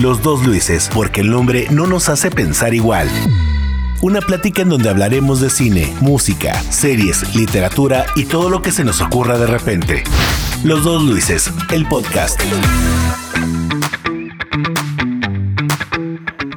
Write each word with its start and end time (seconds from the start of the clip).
Los 0.00 0.22
dos 0.22 0.44
Luises, 0.44 0.90
porque 0.92 1.20
el 1.20 1.30
nombre 1.30 1.68
no 1.70 1.86
nos 1.86 2.08
hace 2.08 2.30
pensar 2.30 2.74
igual. 2.74 3.08
Una 4.02 4.20
plática 4.20 4.62
en 4.62 4.68
donde 4.68 4.88
hablaremos 4.90 5.40
de 5.40 5.50
cine, 5.50 5.94
música, 6.00 6.60
series, 6.70 7.34
literatura 7.36 8.06
y 8.16 8.24
todo 8.24 8.50
lo 8.50 8.60
que 8.60 8.72
se 8.72 8.84
nos 8.84 9.00
ocurra 9.00 9.38
de 9.38 9.46
repente. 9.46 10.02
Los 10.64 10.82
dos 10.82 11.02
Luises, 11.04 11.50
el 11.70 11.86
podcast. 11.86 12.40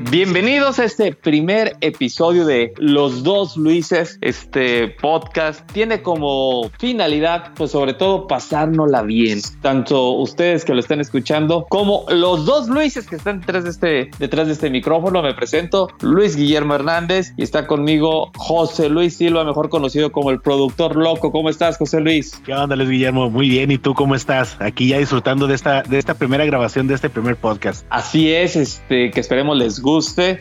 Bienvenidos 0.10 0.80
a 0.80 0.86
este 0.86 1.12
primer 1.12 1.76
episodio 1.82 2.46
de 2.46 2.74
Los 2.78 3.24
dos 3.24 3.58
Luises. 3.58 4.18
Este 4.22 4.88
podcast 4.88 5.70
tiene 5.74 6.02
como 6.02 6.70
finalidad, 6.80 7.52
pues 7.56 7.72
sobre 7.72 7.94
todo, 7.94 8.26
pasárnosla 8.26 9.02
bien. 9.02 9.42
Tanto 9.62 10.12
ustedes 10.12 10.64
que 10.64 10.74
lo 10.74 10.80
están 10.80 11.02
escuchando 11.02 11.66
como 11.70 12.06
los 12.08 12.46
dos 12.46 12.70
Luises 12.70 13.06
que 13.06 13.18
están 13.18 13.42
detrás 13.42 13.66
de 13.66 13.70
este, 13.70 14.10
detrás 14.18 14.48
de 14.48 14.54
este 14.54 14.70
micrófono. 14.70 15.22
Me 15.22 15.34
presento 15.34 15.90
Luis 16.00 16.38
Guillermo 16.38 16.76
Hernández 16.76 17.34
y 17.36 17.44
está 17.44 17.68
conmigo 17.68 18.32
José 18.38 18.88
Luis 18.88 19.18
Silva, 19.18 19.44
mejor 19.44 19.68
conocido 19.68 20.14
como 20.14 20.32
el 20.32 20.40
productor 20.40 20.96
loco. 20.96 21.34
¿Cómo 21.34 21.50
estás, 21.50 21.78
José 21.78 22.00
Luis? 22.00 22.42
¿Qué 22.46 22.54
onda, 22.54 22.78
Luis 22.78 22.90
Guillermo? 22.92 23.30
Muy 23.30 23.50
bien. 23.50 23.72
¿Y 23.72 23.78
tú 23.78 23.94
cómo 23.94 24.16
estás? 24.16 24.56
Aquí 24.62 24.88
ya 24.88 25.00
disfrutando 25.00 25.48
de 25.48 25.56
esta, 25.56 25.84
de 25.84 25.98
esta 25.98 26.14
primera 26.14 26.46
grabación 26.46 26.88
de 26.88 26.94
este 26.94 27.10
primer 27.10 27.36
podcast. 27.36 27.86
Así 27.90 28.32
es, 28.32 28.56
este, 28.56 29.12
que 29.12 29.20
esperemos 29.20 29.58
les 29.58 29.82
guste 29.82 29.98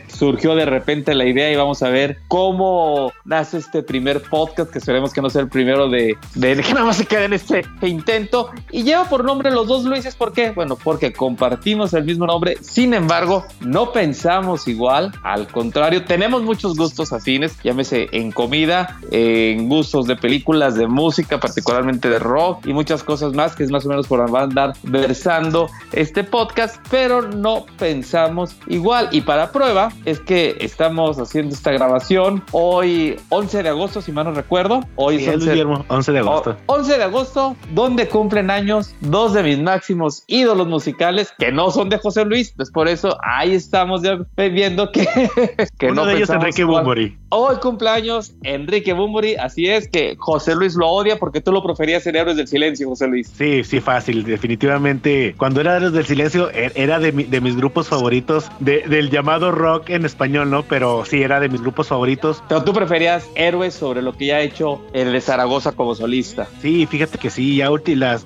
Surgió 0.07 0.55
de 0.55 0.65
repente 0.65 1.13
la 1.13 1.25
idea 1.25 1.51
y 1.51 1.55
vamos 1.55 1.83
a 1.83 1.89
ver 1.89 2.19
cómo 2.27 3.11
nace 3.25 3.57
este 3.57 3.83
primer 3.83 4.21
podcast, 4.21 4.71
que 4.71 4.79
esperemos 4.79 5.13
que 5.13 5.21
no 5.21 5.29
sea 5.29 5.41
el 5.41 5.49
primero 5.49 5.89
de, 5.89 6.17
de, 6.35 6.55
que 6.55 6.73
nada 6.73 6.85
más 6.85 6.97
se 6.97 7.05
quede 7.05 7.25
en 7.25 7.33
este 7.33 7.63
intento. 7.81 8.49
Y 8.71 8.83
lleva 8.83 9.09
por 9.09 9.23
nombre 9.23 9.51
Los 9.51 9.67
Dos 9.67 9.83
Luises, 9.83 10.15
¿por 10.15 10.33
qué? 10.33 10.51
Bueno, 10.51 10.77
porque 10.81 11.13
compartimos 11.13 11.93
el 11.93 12.05
mismo 12.05 12.25
nombre, 12.25 12.57
sin 12.61 12.93
embargo, 12.93 13.45
no 13.61 13.91
pensamos 13.91 14.67
igual, 14.67 15.11
al 15.23 15.47
contrario, 15.47 16.05
tenemos 16.05 16.43
muchos 16.43 16.75
gustos 16.75 17.13
afines, 17.13 17.57
llámese 17.63 18.07
en 18.11 18.31
comida, 18.31 18.99
en 19.11 19.69
gustos 19.69 20.07
de 20.07 20.15
películas, 20.15 20.75
de 20.75 20.87
música, 20.87 21.39
particularmente 21.39 22.09
de 22.09 22.19
rock 22.19 22.65
y 22.65 22.73
muchas 22.73 23.03
cosas 23.03 23.33
más, 23.33 23.55
que 23.55 23.63
es 23.63 23.71
más 23.71 23.85
o 23.85 23.89
menos 23.89 24.07
por 24.07 24.21
andar 24.21 24.73
versando 24.83 25.69
este 25.91 26.23
podcast, 26.23 26.77
pero 26.89 27.21
no 27.21 27.65
pensamos 27.77 28.55
igual. 28.67 29.09
Y 29.11 29.21
para 29.21 29.46
prueba 29.51 29.91
es 30.05 30.19
que 30.19 30.57
estamos 30.59 31.17
haciendo 31.19 31.53
esta 31.53 31.71
grabación 31.71 32.43
hoy 32.51 33.19
11 33.29 33.63
de 33.63 33.69
agosto, 33.69 34.01
si 34.01 34.11
mal 34.11 34.25
no 34.25 34.33
recuerdo. 34.33 34.81
Hoy 34.95 35.15
es 35.17 35.27
11, 35.27 35.65
11 35.87 36.11
de 36.11 36.19
agosto. 36.19 36.57
11 36.65 36.97
de 36.97 37.03
agosto, 37.03 37.55
donde 37.73 38.07
cumplen 38.07 38.49
años 38.49 38.95
dos 39.01 39.33
de 39.33 39.43
mis 39.43 39.59
máximos 39.59 40.23
ídolos 40.27 40.67
musicales, 40.67 41.33
que 41.37 41.51
no 41.51 41.71
son 41.71 41.89
de 41.89 41.97
José 41.97 42.25
Luis. 42.25 42.53
Pues 42.55 42.71
por 42.71 42.87
eso 42.87 43.17
ahí 43.23 43.53
estamos 43.53 44.01
ya 44.01 44.19
viendo 44.35 44.91
que, 44.91 45.05
que 45.77 45.87
Uno 45.87 46.03
no 46.03 46.05
de 46.05 46.15
ellos 46.15 46.29
Enrique 46.29 46.63
Bumburi. 46.63 47.17
Hoy 47.29 47.57
cumpleaños 47.57 48.33
Enrique 48.43 48.93
Bumburi, 48.93 49.35
así 49.35 49.67
es 49.67 49.87
que 49.87 50.15
José 50.17 50.55
Luis 50.55 50.75
lo 50.75 50.87
odia 50.87 51.19
porque 51.19 51.41
tú 51.41 51.51
lo 51.51 51.61
preferías 51.61 52.05
en 52.07 52.15
Héroes 52.15 52.37
del 52.37 52.47
Silencio, 52.47 52.89
José 52.89 53.07
Luis. 53.07 53.31
Sí, 53.35 53.63
sí, 53.63 53.81
fácil, 53.81 54.23
definitivamente. 54.23 55.35
Cuando 55.37 55.61
era 55.61 55.77
Héroes 55.77 55.93
del 55.93 56.05
Silencio 56.05 56.49
e-, 56.51 56.71
era 56.75 56.99
de, 56.99 57.11
de 57.11 57.41
mis 57.41 57.55
grupos 57.55 57.87
favoritos 57.87 58.49
del 58.59 59.09
llamado 59.09 59.36
rock 59.39 59.89
en 59.89 60.05
español, 60.05 60.49
¿no? 60.49 60.63
Pero 60.63 61.05
sí, 61.05 61.21
era 61.21 61.39
de 61.39 61.49
mis 61.49 61.61
grupos 61.61 61.87
favoritos. 61.87 62.43
Pero 62.47 62.63
tú 62.63 62.73
preferías 62.73 63.27
Héroes 63.35 63.73
sobre 63.73 64.01
lo 64.01 64.13
que 64.13 64.27
ya 64.27 64.37
ha 64.37 64.41
hecho 64.41 64.81
el 64.93 65.11
de 65.11 65.21
Zaragoza 65.21 65.71
como 65.71 65.95
solista. 65.95 66.47
Sí, 66.61 66.85
fíjate 66.85 67.17
que 67.17 67.29
sí, 67.29 67.57
ya 67.57 67.69
las 67.95 68.25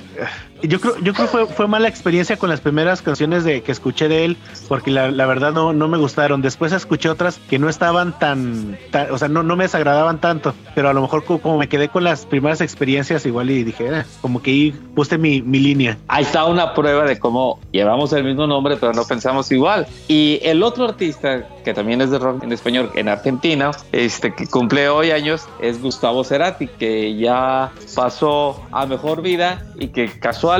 yo 0.64 0.80
creo, 0.80 0.98
yo 1.00 1.14
creo 1.14 1.28
fue, 1.28 1.48
fue 1.48 1.68
mala 1.68 1.88
experiencia 1.88 2.38
con 2.38 2.50
las 2.50 2.62
primeras 2.62 3.02
canciones 3.02 3.44
de 3.44 3.62
que 3.62 3.72
escuché 3.72 4.08
de 4.08 4.26
él, 4.26 4.38
porque 4.68 4.92
la, 4.92 5.12
la 5.12 5.26
verdad 5.26 5.52
no, 5.54 5.74
no 5.74 5.88
me 5.88 5.98
gustaron. 5.98 6.42
Después 6.42 6.72
escuché 6.72 7.10
otras 7.10 7.40
que 7.50 7.60
no 7.60 7.70
estaban 7.70 8.18
tan, 8.18 8.78
o 9.12 9.18
sea, 9.18 9.28
no, 9.28 9.44
no 9.44 9.56
me 9.56 9.64
desagradaban 9.64 10.20
tanto, 10.20 10.54
pero 10.76 10.90
a 10.90 10.94
lo 10.94 11.02
mejor 11.02 11.24
como, 11.24 11.58
me 11.58 11.68
quedé 11.68 11.90
con 11.90 12.04
las 12.04 12.26
primeras 12.26 12.62
experiencias 12.62 13.26
igual 13.26 13.50
y 13.50 13.64
dije, 13.64 13.88
eh, 13.88 14.04
como 14.22 14.42
que 14.42 14.52
ahí 14.52 14.72
puse 14.96 15.18
mi, 15.18 15.42
mi 15.42 15.60
línea. 15.60 15.98
Ahí 16.08 16.24
está 16.24 16.46
una 16.46 16.74
prueba 16.74 17.06
de 17.06 17.20
cómo 17.20 17.60
llevamos 17.72 18.14
el 18.14 18.24
mismo 18.24 18.48
nombre, 18.48 18.78
pero 18.78 18.94
no 18.94 19.04
pensamos 19.04 19.52
igual. 19.52 19.88
Y 20.08 20.40
el 20.44 20.64
otro 20.64 20.86
artista 20.86 21.48
que 21.64 21.74
también 21.74 22.02
es 22.02 22.12
de 22.12 22.20
rock 22.20 22.44
en 22.44 22.52
español 22.52 22.92
en 22.96 23.08
Argentina, 23.10 23.72
este 23.92 24.34
que 24.34 24.48
cumple 24.48 24.90
hoy 24.90 25.12
años, 25.12 25.48
es 25.60 25.82
Gustavo 25.82 26.24
Cerati, 26.24 26.68
que 26.68 27.16
ya 27.16 27.72
pasó 27.96 28.62
a 28.72 28.86
mejor 28.86 29.22
vida 29.22 29.64
y 29.80 29.90
que 29.90 30.08
casualmente 30.08 30.51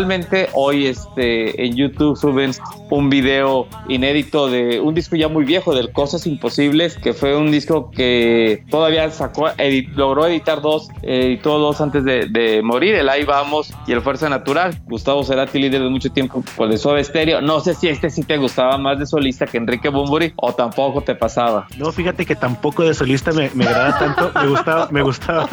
hoy 0.54 0.88
este, 0.88 1.66
en 1.66 1.76
YouTube 1.76 2.16
suben 2.18 2.52
un 2.90 3.10
video 3.10 3.68
inédito 3.88 4.50
de 4.50 4.80
un 4.80 4.94
disco 4.94 5.16
ya 5.16 5.28
muy 5.28 5.44
viejo, 5.44 5.74
del 5.74 5.92
Cosas 5.92 6.28
Imposibles, 6.28 6.98
que 6.98 7.14
fue 7.14 7.36
un 7.36 7.52
disco 7.52 7.90
que 7.92 8.64
todavía 8.70 9.10
sacó, 9.12 9.50
logró 9.96 10.28
editar 10.28 10.62
dos, 10.62 10.90
editó 11.02 11.58
dos 11.58 11.82
antes 11.82 12.04
de, 12.04 12.62
morir, 12.64 12.96
el 12.96 13.10
Ahí 13.10 13.24
Vamos 13.24 13.74
y 13.88 13.92
el 13.92 14.02
Fuerza 14.02 14.30
Natural. 14.30 14.80
Gustavo 14.86 15.24
Cerati, 15.24 15.60
líder 15.60 15.82
de 15.82 15.90
mucho 15.90 16.12
tiempo 16.12 16.44
por 16.56 16.72
el 16.72 16.78
Suave 16.78 17.04
Stereo. 17.04 17.42
No 17.42 17.60
sé 17.60 17.74
si 17.74 17.88
este 17.88 18.10
sí 18.10 18.24
te 18.24 18.38
gustaba 18.38 18.78
más 18.78 19.00
de 19.00 19.06
solista 19.06 19.46
que 19.46 19.58
Enrique 19.58 19.90
Bumburi 19.90 20.34
o 20.38 20.54
tampoco 20.54 21.02
te 21.02 21.16
pasaba. 21.16 21.68
No, 21.78 21.92
fíjate 21.92 22.26
que 22.26 22.36
tampoco 22.36 22.84
de 22.84 22.94
solista 22.94 23.32
me, 23.32 23.50
me 23.54 23.66
agrada 23.66 23.98
tanto. 23.98 24.32
Me 24.40 24.48
gustaba, 24.48 24.88
me 24.92 25.02
gustaba. 25.02 25.50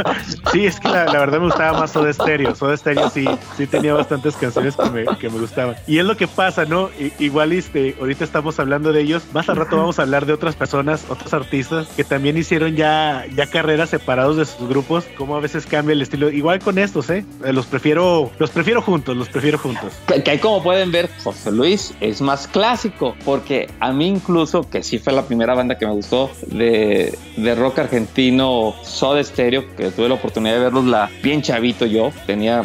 Sí, 0.53 0.67
es 0.67 0.81
que 0.81 0.89
la, 0.89 1.05
verdad 1.05 1.39
me 1.39 1.47
gustaba 1.47 1.81
más 1.81 1.93
Soda 1.93 2.13
Stereo. 2.13 2.55
Soda 2.55 2.77
Stereo 2.77 3.11
sí, 3.11 3.27
sí 3.57 3.67
tenía 3.67 3.95
canciones 4.37 4.77
que 4.77 4.91
me, 4.91 5.05
que 5.19 5.31
me 5.31 5.39
gustaban. 5.39 5.77
Y 5.87 5.99
es 5.99 6.05
lo 6.05 6.17
que 6.17 6.29
pasa, 6.29 6.65
¿no? 6.65 6.91
igual 7.19 7.53
este, 7.53 7.97
ahorita 7.99 8.25
estamos 8.25 8.59
hablando 8.59 8.93
de 8.93 9.01
ellos. 9.01 9.23
Más 9.33 9.49
al 9.49 9.57
rato 9.57 9.77
vamos 9.77 9.99
a 9.99 10.03
hablar 10.03 10.27
de 10.27 10.33
otras 10.33 10.55
personas, 10.55 11.05
otros 11.09 11.33
artistas 11.33 11.89
que 11.97 12.05
también 12.05 12.37
hicieron 12.37 12.77
ya, 12.77 13.25
ya 13.35 13.47
carreras 13.47 13.91
separados 13.91 14.37
de 14.37 14.45
sus 14.45 14.69
grupos. 14.69 15.05
Como 15.17 15.37
a 15.37 15.41
veces 15.41 15.67
cambia 15.67 15.93
el 15.93 16.03
estilo. 16.03 16.31
Igual 16.31 16.61
con 16.61 16.79
estos, 16.79 17.11
¿eh? 17.11 17.25
Los 17.53 17.67
prefiero, 17.67 18.31
los 18.39 18.51
prefiero 18.51 18.83
juntos, 18.83 19.17
los 19.17 19.29
prefiero 19.29 19.59
juntos. 19.59 19.93
Que, 20.07 20.23
que 20.23 20.41
como 20.41 20.63
pueden 20.63 20.93
ver, 20.93 21.09
José 21.23 21.53
Luis 21.53 21.95
es 22.01 22.21
más 22.21 22.47
clásico, 22.47 23.15
porque 23.25 23.71
a 23.81 23.93
mí 23.93 24.07
incluso, 24.07 24.69
que 24.69 24.83
sí 24.83 24.99
fue 24.99 25.13
la 25.13 25.23
primera 25.23 25.55
banda 25.55 25.79
que 25.79 25.87
me 25.87 25.93
gustó 25.93 26.31
de, 26.47 27.17
de 27.37 27.55
rock 27.55 27.81
argentino, 27.81 28.75
Soda 28.83 29.23
Stereo, 29.23 29.65
que 29.77 29.91
tuve 29.91 30.09
la 30.09 30.15
oportunidad 30.15 30.55
de 30.55 30.61
verlos 30.61 30.85
la, 30.85 31.11
bien 31.23 31.43
chavito 31.43 31.87
yo, 31.87 32.13
tenía 32.27 32.65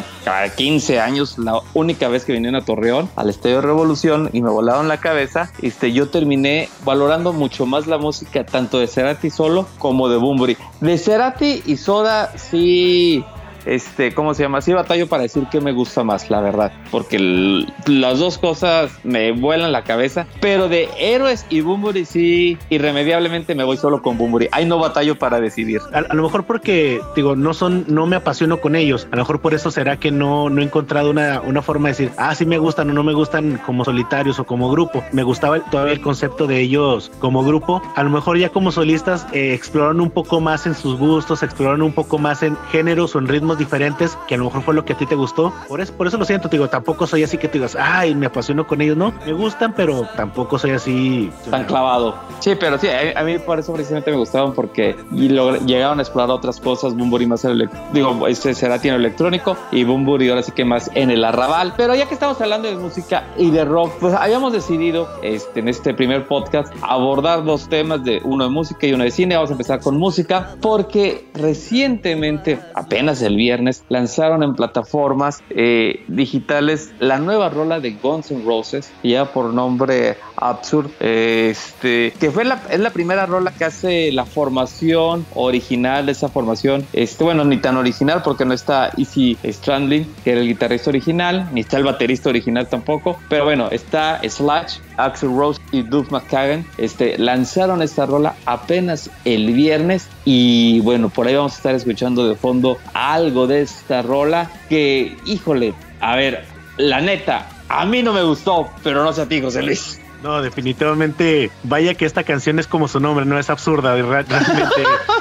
15 0.56 1.00
años, 1.00 1.38
la 1.38 1.53
única 1.74 2.08
vez 2.08 2.24
que 2.24 2.32
vinieron 2.32 2.60
a 2.60 2.64
Torreón, 2.64 3.08
al 3.16 3.30
Estadio 3.30 3.60
Revolución, 3.60 4.30
y 4.32 4.42
me 4.42 4.50
volaron 4.50 4.88
la 4.88 4.98
cabeza, 4.98 5.50
este, 5.62 5.92
yo 5.92 6.08
terminé 6.08 6.68
valorando 6.84 7.32
mucho 7.32 7.66
más 7.66 7.86
la 7.86 7.98
música 7.98 8.44
tanto 8.44 8.78
de 8.78 8.86
Cerati 8.86 9.30
solo 9.30 9.66
como 9.78 10.08
de 10.08 10.16
Bumburi. 10.16 10.56
De 10.80 10.98
Cerati 10.98 11.62
y 11.66 11.76
Soda 11.76 12.32
sí 12.36 13.24
este, 13.66 14.14
¿cómo 14.14 14.34
se 14.34 14.42
llama? 14.42 14.60
Sí 14.60 14.72
batallo 14.72 15.08
para 15.08 15.22
decir 15.22 15.46
que 15.50 15.60
me 15.60 15.72
gusta 15.72 16.04
más, 16.04 16.30
la 16.30 16.40
verdad, 16.40 16.72
porque 16.90 17.64
las 17.86 18.18
dos 18.18 18.38
cosas 18.38 18.92
me 19.04 19.32
vuelan 19.32 19.72
la 19.72 19.84
cabeza, 19.84 20.26
pero 20.40 20.68
de 20.68 20.88
héroes 20.98 21.46
y 21.50 21.60
Bumburi 21.60 22.04
sí, 22.04 22.58
irremediablemente 22.70 23.54
me 23.54 23.64
voy 23.64 23.76
solo 23.76 24.02
con 24.02 24.18
Bumburi. 24.18 24.48
Ahí 24.52 24.66
no 24.66 24.78
batallo 24.78 25.18
para 25.18 25.40
decidir. 25.40 25.80
A, 25.92 26.14
lo 26.14 26.22
mejor 26.22 26.44
porque, 26.44 27.00
digo, 27.16 27.36
no 27.36 27.54
son, 27.54 27.84
no 27.88 28.06
me 28.06 28.16
apasiono 28.16 28.60
con 28.60 28.76
ellos. 28.76 29.06
A 29.10 29.16
lo 29.16 29.22
mejor 29.22 29.40
por 29.40 29.54
eso 29.54 29.70
será 29.70 29.98
que 29.98 30.10
no, 30.10 30.50
no 30.50 30.60
he 30.60 30.64
encontrado 30.64 31.10
una, 31.10 31.40
una 31.40 31.62
forma 31.62 31.88
de 31.88 31.92
decir, 31.92 32.10
ah, 32.16 32.34
sí 32.34 32.46
me 32.46 32.58
gustan 32.58 32.90
o 32.90 32.92
no 32.92 33.02
me 33.02 33.12
gustan 33.12 33.60
como 33.64 33.84
solitarios 33.84 34.38
o 34.38 34.44
como 34.44 34.70
grupo. 34.70 35.04
Me 35.12 35.22
gustaba 35.22 35.60
todavía 35.60 35.94
el 35.94 36.00
concepto 36.00 36.46
de 36.46 36.60
ellos 36.60 37.10
como 37.18 37.44
grupo. 37.44 37.82
A 37.94 38.02
lo 38.02 38.10
mejor 38.10 38.38
ya 38.38 38.50
como 38.50 38.72
solistas 38.72 39.26
eh, 39.32 39.54
exploraron 39.54 40.00
un 40.00 40.10
poco 40.10 40.40
más 40.40 40.66
en 40.66 40.74
sus 40.74 40.98
gustos, 40.98 41.42
exploraron 41.42 41.82
un 41.82 41.92
poco 41.92 42.18
más 42.18 42.42
en 42.42 42.56
géneros 42.70 43.14
o 43.14 43.18
en 43.18 43.28
ritmos 43.28 43.53
diferentes, 43.58 44.16
que 44.28 44.34
a 44.34 44.38
lo 44.38 44.44
mejor 44.44 44.62
fue 44.62 44.74
lo 44.74 44.84
que 44.84 44.92
a 44.92 44.96
ti 44.96 45.06
te 45.06 45.14
gustó. 45.14 45.52
Por 45.68 45.80
eso, 45.80 45.92
por 45.94 46.06
eso 46.06 46.18
lo 46.18 46.24
siento, 46.24 46.48
te 46.48 46.56
digo, 46.56 46.68
tampoco 46.68 47.06
soy 47.06 47.22
así 47.22 47.38
que 47.38 47.48
te 47.48 47.58
digas, 47.58 47.76
ay, 47.78 48.14
me 48.14 48.26
apasiono 48.26 48.66
con 48.66 48.80
ellos, 48.80 48.96
no, 48.96 49.12
me 49.24 49.32
gustan, 49.32 49.74
pero 49.74 50.08
tampoco 50.16 50.58
soy 50.58 50.72
así. 50.72 51.30
Tan 51.50 51.64
clavado. 51.64 52.16
Sí, 52.40 52.54
pero 52.58 52.78
sí, 52.78 52.88
a, 52.88 53.22
mí 53.22 53.38
por 53.38 53.58
eso 53.58 53.72
precisamente 53.72 54.10
me 54.10 54.16
gustaban 54.16 54.52
porque 54.52 54.96
llegaron 55.12 55.98
a 55.98 56.02
explorar 56.02 56.30
otras 56.30 56.60
cosas, 56.60 56.94
Bumburi 56.94 57.26
más 57.26 57.44
el, 57.44 57.68
digo, 57.92 58.26
este 58.26 58.54
será 58.54 58.78
tiene 58.78 58.96
electrónico 58.96 59.56
y 59.72 59.84
Bumburi 59.84 60.28
ahora 60.28 60.42
sí 60.42 60.52
que 60.52 60.64
más 60.64 60.90
en 60.94 61.10
el 61.10 61.24
arrabal. 61.24 61.74
Pero 61.76 61.94
ya 61.94 62.06
que 62.06 62.14
estamos 62.14 62.40
hablando 62.40 62.68
de 62.68 62.76
música 62.76 63.24
y 63.36 63.50
de 63.50 63.64
rock, 63.64 63.92
pues 64.00 64.14
habíamos 64.14 64.52
decidido 64.52 65.08
este, 65.22 65.60
en 65.60 65.68
este 65.68 65.94
primer 65.94 66.26
podcast 66.26 66.72
abordar 66.82 67.44
dos 67.44 67.68
temas 67.68 68.04
de 68.04 68.20
uno 68.24 68.44
de 68.44 68.50
música 68.50 68.86
y 68.86 68.92
uno 68.92 69.04
de 69.04 69.10
cine. 69.10 69.36
Vamos 69.36 69.50
a 69.50 69.54
empezar 69.54 69.80
con 69.80 69.96
música 69.96 70.56
porque 70.60 71.28
recientemente, 71.34 72.58
apenas 72.74 73.22
el 73.22 73.36
viernes, 73.44 73.84
lanzaron 73.88 74.42
en 74.42 74.54
plataformas 74.54 75.42
eh, 75.50 76.02
digitales 76.08 76.92
la 76.98 77.18
nueva 77.18 77.48
rola 77.50 77.80
de 77.80 77.92
Guns 77.92 78.30
N' 78.30 78.44
Roses, 78.44 78.90
ya 79.02 79.26
por 79.32 79.52
nombre 79.52 80.16
Absurd, 80.36 80.90
este, 81.00 82.12
que 82.18 82.30
fue 82.30 82.44
es 82.70 82.80
la 82.80 82.90
primera 82.90 83.26
rola 83.26 83.52
que 83.52 83.64
hace 83.64 84.12
la 84.12 84.24
formación 84.24 85.26
original 85.34 86.06
de 86.06 86.12
esa 86.12 86.28
formación. 86.28 86.86
Este, 86.92 87.22
bueno, 87.24 87.44
ni 87.44 87.58
tan 87.58 87.76
original 87.76 88.22
porque 88.22 88.44
no 88.44 88.54
está 88.54 88.90
Easy 88.96 89.36
Strandling, 89.44 90.06
que 90.24 90.32
era 90.32 90.40
el 90.40 90.48
guitarrista 90.48 90.90
original, 90.90 91.48
ni 91.52 91.60
está 91.60 91.76
el 91.76 91.84
baterista 91.84 92.30
original 92.30 92.68
tampoco, 92.68 93.18
pero 93.28 93.44
bueno, 93.44 93.68
está 93.70 94.20
Slash, 94.26 94.78
Axel 94.96 95.36
Rose 95.36 95.60
y 95.72 95.82
Duke 95.82 96.10
McKagan 96.10 96.64
este, 96.78 97.18
lanzaron 97.18 97.82
esta 97.82 98.06
rola 98.06 98.34
apenas 98.46 99.10
el 99.24 99.52
viernes 99.52 100.08
y 100.24 100.80
bueno, 100.80 101.08
por 101.08 101.26
ahí 101.26 101.34
vamos 101.34 101.54
a 101.54 101.56
estar 101.56 101.74
escuchando 101.74 102.28
de 102.28 102.34
fondo 102.36 102.78
algo 102.92 103.46
de 103.46 103.62
esta 103.62 104.02
rola 104.02 104.50
que, 104.68 105.16
híjole, 105.24 105.74
a 106.00 106.16
ver, 106.16 106.44
la 106.76 107.00
neta, 107.00 107.48
a 107.68 107.84
mí 107.84 108.02
no 108.02 108.12
me 108.12 108.22
gustó, 108.22 108.70
pero 108.82 109.04
no 109.04 109.12
sé 109.12 109.22
a 109.22 109.28
ti, 109.28 109.40
José 109.40 109.62
Luis. 109.62 110.00
No, 110.22 110.40
definitivamente, 110.40 111.50
vaya 111.64 111.94
que 111.94 112.06
esta 112.06 112.24
canción 112.24 112.58
es 112.58 112.66
como 112.66 112.88
su 112.88 112.98
nombre, 112.98 113.26
no 113.26 113.38
es 113.38 113.50
absurda, 113.50 113.94
realmente 113.94 114.34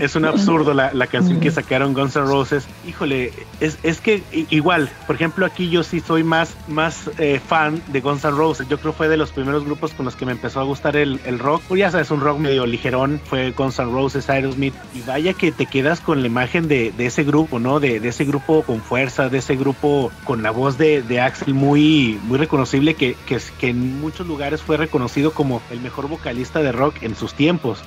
es, 0.00 0.16
un, 0.16 0.24
absurdo 0.24 0.74
la, 0.74 1.06
canción 1.06 1.40
que 1.40 1.50
sacaron 1.50 1.94
Guns 1.94 2.16
N' 2.16 2.26
Roses. 2.26 2.66
Híjole, 2.86 3.32
es, 3.60 4.00
que 4.00 4.22
igual, 4.50 4.90
por 5.06 5.16
ejemplo, 5.16 5.46
aquí 5.46 5.68
yo 5.68 5.82
sí 5.82 6.00
soy 6.00 6.24
más, 6.24 6.56
más 6.68 7.10
eh, 7.18 7.40
fan 7.44 7.82
de 7.88 8.00
Guns 8.00 8.24
N' 8.24 8.32
Roses. 8.32 8.68
Yo 8.68 8.78
creo 8.78 8.92
que 8.92 8.98
fue 8.98 9.08
de 9.08 9.16
los 9.16 9.30
primeros 9.32 9.64
grupos 9.64 9.92
con 9.92 10.04
los 10.04 10.16
que 10.16 10.26
me 10.26 10.32
empezó 10.32 10.60
a 10.60 10.64
gustar 10.64 10.96
el, 10.96 11.18
rock. 11.38 11.62
Pues 11.68 11.78
ya 11.78 11.90
sabes, 11.90 12.10
un 12.10 12.20
rock 12.20 12.38
medio 12.38 12.66
ligerón, 12.66 13.20
fue 13.24 13.50
Guns 13.52 13.78
N' 13.78 13.90
Roses, 13.90 14.28
Aerosmith. 14.30 14.74
Y 14.94 15.02
vaya 15.02 15.32
que 15.34 15.52
te 15.52 15.66
quedas 15.66 16.00
con 16.00 16.20
la 16.20 16.26
imagen 16.26 16.68
de, 16.68 16.92
ese 16.98 17.24
grupo, 17.24 17.58
¿no? 17.58 17.80
De, 17.80 17.96
ese 17.96 18.24
grupo 18.24 18.62
con 18.62 18.80
fuerza, 18.80 19.28
de 19.28 19.38
ese 19.38 19.56
grupo 19.56 20.10
con 20.24 20.42
la 20.42 20.50
voz 20.50 20.78
de, 20.78 21.02
Axel 21.20 21.54
muy, 21.54 22.18
muy 22.24 22.38
reconocible 22.38 22.94
que, 22.94 23.16
que, 23.26 23.38
que 23.58 23.68
en 23.68 24.00
muchos 24.00 24.26
lugares 24.26 24.62
fue 24.62 24.76
reconocido 24.76 25.32
como 25.32 25.62
el 25.70 25.80
mejor 25.80 26.08
vocalista 26.08 26.60
de 26.60 26.72
rock 26.72 27.02
en 27.02 27.14
sus 27.14 27.34
tiempos. 27.34 27.82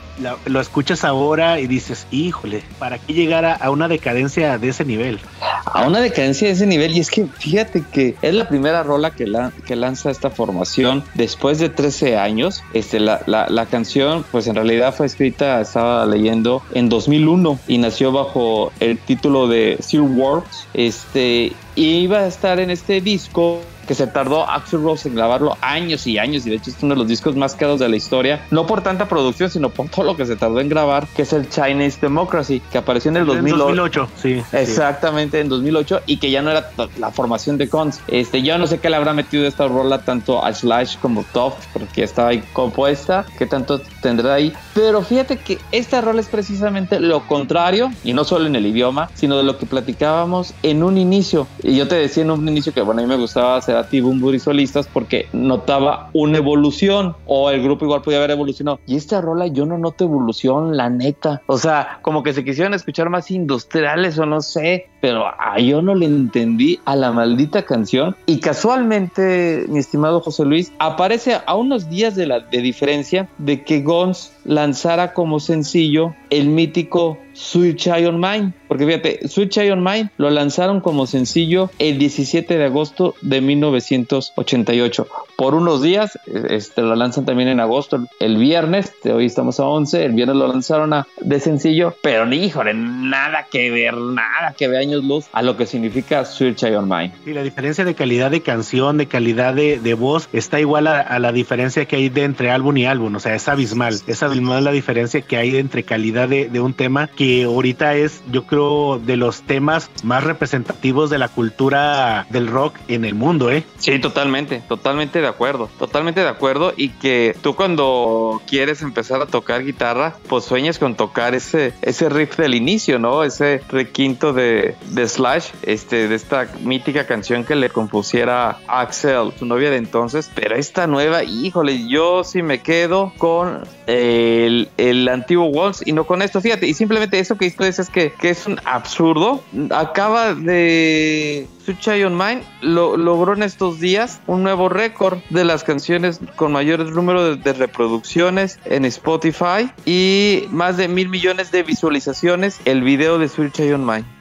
lo 0.46 0.60
escuchas 0.60 1.05
ahora 1.06 1.60
y 1.60 1.68
dices, 1.68 2.08
híjole, 2.12 2.64
¿para 2.80 2.98
qué 2.98 3.14
llegar 3.14 3.46
a, 3.46 3.70
una 3.70 3.88
decadencia 3.88 4.58
de 4.58 4.70
ese 4.70 4.86
nivel? 4.86 5.20
A 5.66 5.88
una 5.88 6.00
decadencia 6.00 6.48
de 6.48 6.54
ese 6.54 6.66
nivel, 6.66 6.96
y 6.96 7.00
es 7.00 7.10
que 7.10 7.26
fíjate 7.26 7.84
que 7.92 8.16
es 8.22 8.34
la 8.34 8.48
primera 8.48 8.84
rola 8.84 9.12
que, 9.12 9.28
la, 9.28 9.52
que 9.66 9.76
lanza 9.76 10.10
esta 10.10 10.30
formación 10.30 11.04
después 11.14 11.60
de 11.60 11.70
13 11.70 12.18
años. 12.18 12.64
Este, 12.74 13.00
la, 13.00 13.22
la, 13.26 13.48
la 13.50 13.66
canción, 13.66 14.26
pues 14.32 14.48
en 14.48 14.56
realidad 14.56 14.94
fue 14.94 15.06
escrita, 15.06 15.62
estaba 15.62 16.06
leyendo, 16.06 16.62
en 16.74 16.90
2001 16.90 17.60
y 17.68 17.78
nació 17.78 18.12
bajo 18.12 18.72
el 18.80 18.98
título 18.98 19.48
de 19.48 19.78
Zero 19.82 20.06
Words. 20.06 20.68
Este, 20.74 21.54
y 21.76 21.86
iba 21.98 22.20
a 22.20 22.28
estar 22.28 22.60
en 22.60 22.70
este 22.70 23.02
disco 23.02 23.62
que 23.86 23.96
se 23.96 24.08
tardó 24.08 24.50
Axel 24.50 24.82
Rose 24.82 25.08
en 25.08 25.16
grabarlo 25.16 25.58
años 25.62 26.08
y 26.08 26.18
años 26.18 26.46
y 26.46 26.50
de 26.50 26.58
hecho 26.58 26.72
es 26.72 26.78
uno 26.82 26.96
de 26.96 27.00
los 27.00 27.08
discos 27.08 27.36
más 27.36 27.56
caros 27.56 27.80
de 27.80 27.90
la 27.90 27.96
historia, 27.96 28.46
no 28.52 28.66
por 28.66 28.82
tanta 28.82 29.08
producción, 29.08 29.50
sino 29.50 29.70
por 29.70 29.90
todo 29.90 30.06
lo 30.06 30.18
que 30.18 30.26
se 30.26 30.36
tardó 30.36 30.60
en 30.60 30.70
grabar, 30.70 31.08
que 31.16 31.24
es 31.24 31.34
el 31.34 31.50
Chinese 31.50 32.00
Democracy, 32.02 32.62
que 32.72 32.78
apareció 32.78 33.12
en 33.12 33.18
el 33.18 33.26
2008. 33.26 34.10
sí. 34.22 34.42
Exactamente, 34.52 35.40
en 35.40 35.50
2008 35.50 36.02
y 36.06 36.18
que 36.18 36.32
ya 36.32 36.42
no 36.42 36.52
era 36.52 36.70
la 36.98 37.12
formación 37.12 37.58
de 37.58 37.70
Cons. 37.70 38.02
Este, 38.08 38.42
yo 38.42 38.58
no 38.58 38.68
sé 38.68 38.80
qué 38.80 38.90
le 38.90 38.96
habrá 38.96 39.14
metido 39.14 39.46
esta 39.46 39.68
rola 39.68 40.00
tanto 40.00 40.44
a 40.44 40.54
Slash 40.54 40.98
como 41.00 41.24
Top, 41.34 41.54
porque 41.74 42.04
estaba 42.04 42.30
ahí 42.30 42.44
compuesta, 42.54 43.26
qué 43.38 43.46
tanto 43.46 43.82
tendrá 44.02 44.36
ahí, 44.36 44.54
pero 44.74 45.02
fíjate 45.02 45.38
que 45.38 45.58
esta 45.72 46.02
rola 46.02 46.22
es 46.22 46.28
precisamente 46.28 47.00
lo 47.00 47.28
contrario, 47.28 47.92
y 48.04 48.14
no 48.14 48.24
solo 48.24 48.48
en 48.48 48.56
el 48.56 48.66
idioma, 48.66 49.10
sino 49.14 49.38
de 49.38 49.44
lo 49.44 49.58
que 49.58 49.66
platicábamos 49.66 50.54
en 50.64 50.84
un 50.84 50.98
inicio. 50.98 51.48
Y 51.64 51.76
yo 51.76 51.88
te 51.88 51.96
decía 51.96 52.24
en 52.24 52.32
un 52.32 52.48
inicio 52.48 52.74
que, 52.74 52.82
bueno, 52.82 53.02
a 53.02 53.04
mí 53.04 53.10
me 53.10 53.18
gustaba 53.18 53.58
hacer 53.58 53.75
a 53.76 53.88
Bumburi 54.02 54.40
solistas 54.40 54.88
porque 54.92 55.28
notaba 55.34 56.10
una 56.14 56.38
evolución 56.38 57.16
o 57.26 57.50
el 57.50 57.64
grupo 57.64 57.86
igual 57.86 58.02
podía 58.02 58.20
haber 58.20 58.32
evolucionado. 58.32 58.80
Y 58.86 58.96
esta 58.96 59.22
rola 59.22 59.48
yo 59.48 59.66
no 59.66 59.78
noto 59.78 60.06
evolución, 60.06 60.78
la 60.78 60.90
neta. 60.90 61.42
O 61.48 61.58
sea, 61.58 62.00
como 62.02 62.24
que 62.24 62.34
se 62.34 62.44
quisieron 62.44 62.74
escuchar 62.74 63.10
más 63.10 63.32
industriales 63.32 64.18
o 64.20 64.26
no 64.26 64.42
sé, 64.42 64.90
pero 65.06 65.28
a 65.28 65.60
yo 65.60 65.84
no 65.84 65.94
le 65.94 66.08
entendí 66.08 66.80
a 66.84 66.96
la 66.96 67.12
maldita 67.12 67.62
canción. 67.62 68.16
Y 68.26 68.40
casualmente, 68.40 69.68
mi 69.70 69.78
estimado 69.78 70.20
José 70.20 70.46
Luis, 70.46 70.74
aparece 70.80 71.38
a 71.46 71.56
unos 71.56 71.92
días 71.92 72.16
de, 72.16 72.26
la, 72.26 72.40
de 72.40 72.58
diferencia 72.60 73.30
de 73.38 73.64
que 73.64 73.82
Gons 73.82 74.32
lanzara 74.46 75.14
como 75.14 75.40
sencillo 75.40 76.16
el 76.32 76.48
mítico 76.48 77.20
Sweet 77.36 77.78
Child 77.78 78.14
Mine. 78.14 78.54
Porque 78.68 78.86
fíjate, 78.86 79.28
Sweet 79.28 79.50
Child 79.50 79.78
Mine 79.78 80.10
lo 80.18 80.30
lanzaron 80.30 80.82
como 80.82 81.06
sencillo 81.06 81.70
el 81.78 82.00
17 82.00 82.58
de 82.58 82.66
agosto 82.66 83.14
de 83.22 83.42
1988. 83.42 85.08
Por 85.38 85.54
unos 85.54 85.82
días, 85.82 86.18
este, 86.50 86.82
lo 86.82 86.96
lanzan 86.96 87.26
también 87.26 87.50
en 87.50 87.60
agosto, 87.60 88.06
el 88.20 88.38
viernes, 88.38 88.94
hoy 89.04 89.26
estamos 89.26 89.60
a 89.60 89.66
11, 89.66 90.06
el 90.06 90.14
viernes 90.14 90.38
lo 90.38 90.48
lanzaron 90.48 90.94
a, 90.94 91.08
de 91.22 91.40
sencillo, 91.40 91.96
pero 92.02 92.32
híjole, 92.32 92.74
nada 92.74 93.48
que 93.52 93.70
ver, 93.70 93.96
nada 93.96 94.56
que 94.58 94.68
ver 94.68 94.80
años 94.80 94.95
luz 95.04 95.26
a 95.32 95.42
lo 95.42 95.58
que 95.58 95.66
significa 95.66 96.26
Sweet 96.26 96.56
Child 96.56 96.84
Mine. 96.84 97.14
Y 97.26 97.34
la 97.34 97.44
diferencia 97.44 97.86
de 97.86 97.96
calidad 97.96 98.32
de 98.32 98.42
canción, 98.42 98.98
de 98.98 99.08
calidad 99.08 99.54
de, 99.54 99.80
de 99.80 99.94
voz, 99.94 100.30
está 100.34 100.60
igual 100.60 100.88
a, 100.88 101.20
la 101.20 101.32
diferencia 101.32 101.86
que 101.86 101.96
hay 101.96 102.10
de 102.10 102.24
entre 102.24 102.52
álbum 102.52 102.78
y 102.78 102.86
álbum, 102.86 103.16
o 103.16 103.20
sea, 103.20 103.36
es 103.36 103.48
abismal, 103.48 104.00
es 104.08 104.24
abismal 104.24 104.64
la 104.64 104.72
diferencia 104.72 105.22
que 105.22 105.38
hay 105.38 105.56
entre 105.58 105.84
calidad 105.84 106.30
de, 106.30 106.50
de 106.50 106.60
un 106.60 106.74
tema 106.74 107.08
que 107.08 107.44
ahorita 107.44 107.96
es, 107.96 108.22
yo 108.32 108.46
creo, 108.46 109.00
de 109.00 109.18
los 109.18 109.42
temas 109.44 109.90
más 110.04 110.24
representativos 110.24 111.10
de 111.10 111.18
la 111.18 111.28
cultura 111.30 112.28
del 112.30 112.48
rock 112.48 112.76
en 112.88 113.06
el 113.06 113.16
mundo, 113.16 113.52
¿eh? 113.52 113.64
Sí, 113.78 114.00
totalmente, 114.00 114.62
totalmente 114.68 115.22
de 115.22 115.28
acuerdo, 115.28 115.70
totalmente 115.78 116.22
de 116.22 116.30
acuerdo. 116.30 116.74
Y 116.76 116.90
que 116.90 117.36
tú 117.42 117.56
cuando 117.56 118.42
quieres 118.48 118.82
empezar 118.82 119.22
a 119.22 119.26
tocar 119.26 119.64
guitarra, 119.64 120.16
pues 120.28 120.46
sueñas 120.46 120.80
con 120.80 120.96
tocar 120.96 121.36
ese, 121.36 121.74
ese 121.82 122.10
riff 122.10 122.38
del 122.38 122.56
inicio, 122.56 123.00
¿no? 123.00 123.24
Ese 123.24 123.62
requinto 123.70 124.34
de, 124.34 124.76
de 124.90 125.08
Slash, 125.08 125.50
este, 125.64 126.08
de 126.08 126.16
esta 126.16 126.48
mítica 126.62 127.06
canción 127.06 127.44
que 127.44 127.56
le 127.56 127.70
compusiera 127.70 128.58
Axel, 128.68 129.32
su 129.38 129.46
novia 129.46 129.70
de 129.70 129.78
entonces. 129.78 130.30
Pero 130.34 130.56
esta 130.56 130.88
nueva, 130.88 131.24
híjole, 131.24 131.88
yo 131.88 132.24
sí 132.24 132.42
me 132.42 132.62
quedo 132.62 133.14
con 133.18 133.64
el, 133.88 134.70
el 134.78 135.08
antiguo 135.08 135.48
Walls 135.48 135.86
y 135.86 135.94
no 135.94 136.06
con 136.06 136.22
esto, 136.22 136.42
fíjate, 136.42 136.68
y 136.68 136.74
simplemente 136.74 137.20
eso 137.20 137.38
que 137.38 137.46
dices 137.46 137.80
es 137.80 137.90
que, 137.90 138.14
que 138.14 138.30
es 138.30 138.46
un 138.46 138.60
absurdo. 138.66 139.44
Acaba 139.72 140.34
de 140.34 141.48
Such 141.66 141.88
on 141.88 142.16
Mine 142.16 142.44
lo, 142.62 142.96
logró 142.96 143.34
en 143.34 143.44
estos 143.44 143.80
días 143.80 144.22
un 144.28 144.44
nuevo 144.44 144.70
récord 144.70 145.20
de 145.30 145.46
las 145.46 145.64
canciones 145.64 146.20
con 146.36 146.52
mayor 146.52 146.80
número 146.92 147.36
de, 147.36 147.54
reproducciones 147.54 148.60
en 148.66 148.86
Spotify 148.86 149.72
y 149.86 150.44
más 150.50 150.78
de 150.78 150.88
mil 150.88 151.10
millones 151.10 151.52
de 151.52 151.64
visualizaciones 151.64 152.60
el 152.66 152.84
video 152.84 153.18
de 153.18 153.30
Switch 153.30 153.60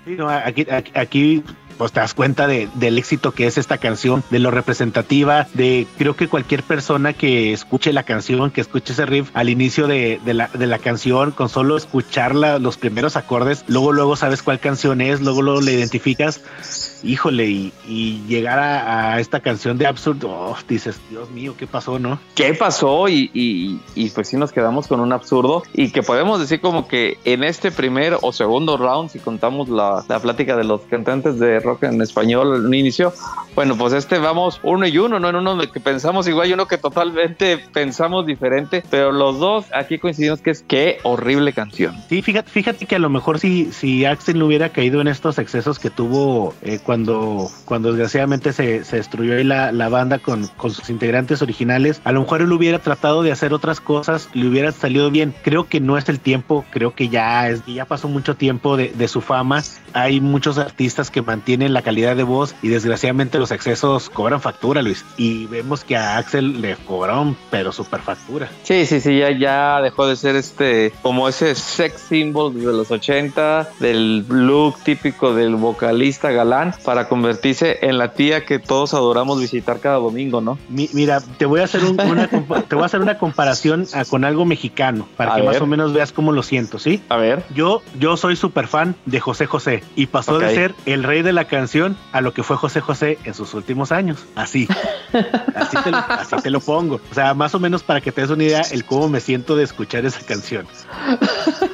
on 0.07 0.17
Mine. 0.17 0.29
aquí, 0.45 0.67
aquí 0.95 1.43
pues 1.77 1.93
te 1.93 2.01
das 2.01 2.15
cuenta 2.15 2.47
de, 2.47 2.69
del 2.75 2.99
éxito 2.99 3.33
que 3.33 3.47
es 3.47 3.59
esta 3.59 3.79
canción, 3.79 4.23
de 4.31 4.39
lo 4.39 4.51
representativa, 4.51 5.47
de 5.55 5.87
creo 5.99 6.15
que 6.15 6.29
cualquier 6.29 6.63
persona 6.63 7.13
que 7.13 7.53
escuche 7.53 7.93
la 7.93 8.05
canción, 8.05 8.51
que 8.51 8.61
escuche 8.61 8.93
ese 8.93 9.07
riff 9.07 9.31
al 9.35 9.49
inicio 9.49 9.87
de, 9.87 10.21
la, 10.25 10.49
de 10.49 10.67
la, 10.67 10.79
canción, 10.79 11.33
con 11.33 11.49
solo 11.49 11.77
escuchar 11.77 12.35
los 12.35 12.77
primeros 12.77 13.17
acordes, 13.17 13.65
luego 13.67 13.93
luego 13.93 14.17
sabes 14.17 14.43
cuál 14.43 14.61
canción 14.61 15.01
es, 15.01 15.21
luego 15.21 15.43
luego 15.43 15.61
le 15.61 15.73
identificas 15.73 16.94
híjole, 17.05 17.71
y, 17.87 18.23
llegar 18.27 18.59
a, 18.59 19.21
esta 19.21 19.41
canción 19.41 19.79
de 19.79 19.87
absurdo, 19.87 20.31
oh, 20.31 20.57
dices, 20.69 21.01
Dios 21.11 21.31
mío, 21.31 21.55
¿qué 21.59 21.67
pasó, 21.67 21.99
no? 21.99 22.19
¿Qué 22.35 22.55
pasó? 22.55 23.09
Y, 23.09 23.31
y, 23.33 24.11
pues 24.11 24.29
sí 24.29 24.37
nos 24.37 24.53
quedamos 24.53 24.87
con 24.87 25.01
un 25.01 25.13
absurdo 25.13 25.63
y 25.73 25.91
que 25.91 26.03
podemos 26.03 26.41
decir 26.41 26.61
como 26.61 26.89
que 26.89 27.19
en 27.25 27.45
este 27.45 27.71
primer 27.71 28.17
o 28.21 28.33
segundo 28.33 28.77
round, 28.77 29.11
si 29.11 29.19
contamos 29.19 29.69
la, 29.69 30.05
la 30.09 30.21
plática 30.21 30.57
de 30.57 30.65
los 30.65 30.83
cantantes 30.83 31.39
de 31.39 31.61
rock 31.61 31.85
en 31.85 32.01
español 32.01 32.57
en 32.57 32.67
un 32.67 32.75
inicio, 32.75 33.13
bueno, 33.55 33.77
pues 33.77 33.93
este 33.93 34.19
vamos 34.19 34.61
uno 34.63 34.87
y 34.87 34.99
uno, 34.99 35.21
no 35.21 35.29
en 35.29 35.37
uno 35.37 35.59
que 35.71 35.81
pensamos 35.81 36.27
igual 36.27 36.49
y 36.49 36.53
uno 36.53 36.67
que 36.67 36.79
totalmente 36.79 37.59
pensamos 37.73 38.27
diferente, 38.27 38.83
pero 38.91 39.13
los 39.13 39.39
dos 39.39 39.67
aquí 39.73 39.99
coincidimos 39.99 40.41
que 40.41 40.51
es 40.51 40.65
qué 40.67 40.99
horrible 41.03 41.53
canción. 41.53 41.97
Sí, 42.09 42.23
fíjate, 42.23 42.51
fíjate 42.51 42.87
que 42.87 42.97
a 42.97 42.99
lo 42.99 43.11
mejor 43.11 43.39
si, 43.39 43.73
si 43.73 44.05
Axel 44.05 44.39
no 44.39 44.47
hubiera 44.47 44.71
caído 44.71 45.01
en 45.01 45.09
estos 45.09 45.39
excesos 45.39 45.79
que 45.79 45.91
tuvo 45.91 46.55
eh, 46.63 46.79
cuando 46.83 46.94
cuando, 46.95 47.51
cuando 47.65 47.89
desgraciadamente 47.89 48.53
se, 48.53 48.85
se 48.85 48.99
destruyó 48.99 49.35
ahí 49.35 49.43
la, 49.43 49.73
la 49.73 49.89
banda 49.89 50.21
con, 50.21 50.47
con, 50.47 50.71
sus 50.71 50.91
integrantes 50.91 51.43
originales, 51.43 52.01
a 52.05 52.13
lo 52.13 52.21
mejor 52.21 52.41
él 52.41 52.53
hubiera 52.53 52.79
tratado 52.79 53.25
de 53.25 53.33
hacer 53.33 53.53
otras 53.53 53.81
cosas, 53.81 54.29
le 54.33 54.47
hubiera 54.47 54.71
salido 54.71 55.11
bien. 55.11 55.35
Creo 55.43 55.67
que 55.67 55.81
no 55.81 55.99
es 55.99 56.09
el 56.09 56.21
tiempo, 56.21 56.65
creo 56.71 56.95
que 56.95 57.09
ya, 57.09 57.49
es, 57.49 57.67
ya 57.67 57.85
pasó 57.85 58.07
mucho 58.07 58.37
tiempo 58.37 58.77
de, 58.77 58.93
de 58.95 59.09
su 59.09 59.21
fama. 59.21 59.65
Hay 59.93 60.21
muchos 60.21 60.57
artistas 60.57 61.11
que 61.11 61.21
mantienen 61.21 61.73
la 61.73 61.83
calidad 61.83 62.15
de 62.15 62.23
voz 62.23 62.55
y 62.63 62.69
desgraciadamente 62.69 63.41
los 63.41 63.51
excesos 63.51 64.09
cobran 64.09 64.41
factura, 64.41 64.81
Luis. 64.81 65.05
Y 65.17 65.47
vemos 65.47 65.83
que 65.83 65.97
a 65.97 66.17
Axel 66.19 66.61
le 66.61 66.77
cobraron, 66.77 67.37
pero 67.51 67.73
super 67.73 68.03
factura. 68.03 68.49
Sí, 68.63 68.87
sí, 68.87 69.01
sí, 69.01 69.19
ya, 69.19 69.37
ya 69.37 69.81
dejó 69.83 70.07
de 70.07 70.15
ser 70.15 70.37
este, 70.37 70.93
como 71.03 71.29
ese 71.29 71.57
sex 71.57 72.03
symbol 72.09 72.55
de 72.55 72.73
los 72.73 72.93
80, 72.93 73.71
del 73.81 74.25
look 74.29 74.77
típico 74.85 75.35
del 75.35 75.57
vocalista 75.57 76.31
galán 76.31 76.73
para 76.85 77.09
convertirse 77.09 77.79
en 77.83 77.99
la 77.99 78.13
tía 78.13 78.45
que 78.45 78.59
todos 78.59 78.95
adoramos 78.95 79.41
visitar 79.41 79.81
cada 79.81 79.97
domingo, 79.97 80.41
¿no? 80.41 80.59
mira, 80.69 81.21
te 81.21 81.47
voy 81.47 81.61
a 81.61 81.65
hacer 81.65 81.85
una 81.85 82.29
te 82.69 82.75
voy 82.75 82.83
a 82.83 82.87
hacer 82.87 83.01
una 83.01 83.19
comparación 83.19 83.87
con 84.09 84.25
algo 84.25 84.45
mexicano 84.45 85.09
para 85.17 85.37
que 85.37 85.43
más 85.43 85.61
o 85.61 85.67
menos 85.67 85.93
veas 85.93 86.13
cómo 86.13 86.33
lo 86.33 86.43
siento, 86.43 86.79
¿sí? 86.79 87.03
A 87.09 87.17
ver. 87.17 87.45
Yo 87.55 87.83
yo 87.99 88.17
soy 88.17 88.37
súper 88.37 88.69
fan 88.69 88.95
de 89.07 89.21
José 89.21 89.47
José. 89.47 89.83
y 89.97 90.07
pasó 90.07 90.39
de 90.39 90.55
ser 90.55 90.75
el 90.87 91.03
rey 91.03 91.23
de 91.23 91.33
la 91.33 91.47
canción 91.47 91.97
a 92.13 92.21
lo 92.21 92.33
que 92.35 92.43
fue 92.43 92.57
José 92.57 92.81
José 92.81 93.19
en 93.25 93.35
sus 93.35 93.55
últimos 93.55 93.93
años. 93.93 94.25
Así. 94.35 94.69
así, 95.55 95.77
te 95.83 95.91
lo, 95.91 95.97
así 95.97 96.37
te 96.43 96.51
lo 96.51 96.61
pongo. 96.61 97.01
O 97.11 97.15
sea, 97.15 97.35
más 97.35 97.55
o 97.55 97.61
menos 97.61 97.83
para 97.83 98.01
que 98.01 98.13
te 98.13 98.21
des 98.21 98.31
una 98.31 98.45
idea 98.45 98.63
el 98.71 98.85
cómo 98.85 99.09
me 99.09 99.21
siento 99.21 99.57
de 99.57 99.65
escuchar 99.65 100.05
esa 100.05 100.21
canción. 100.21 100.67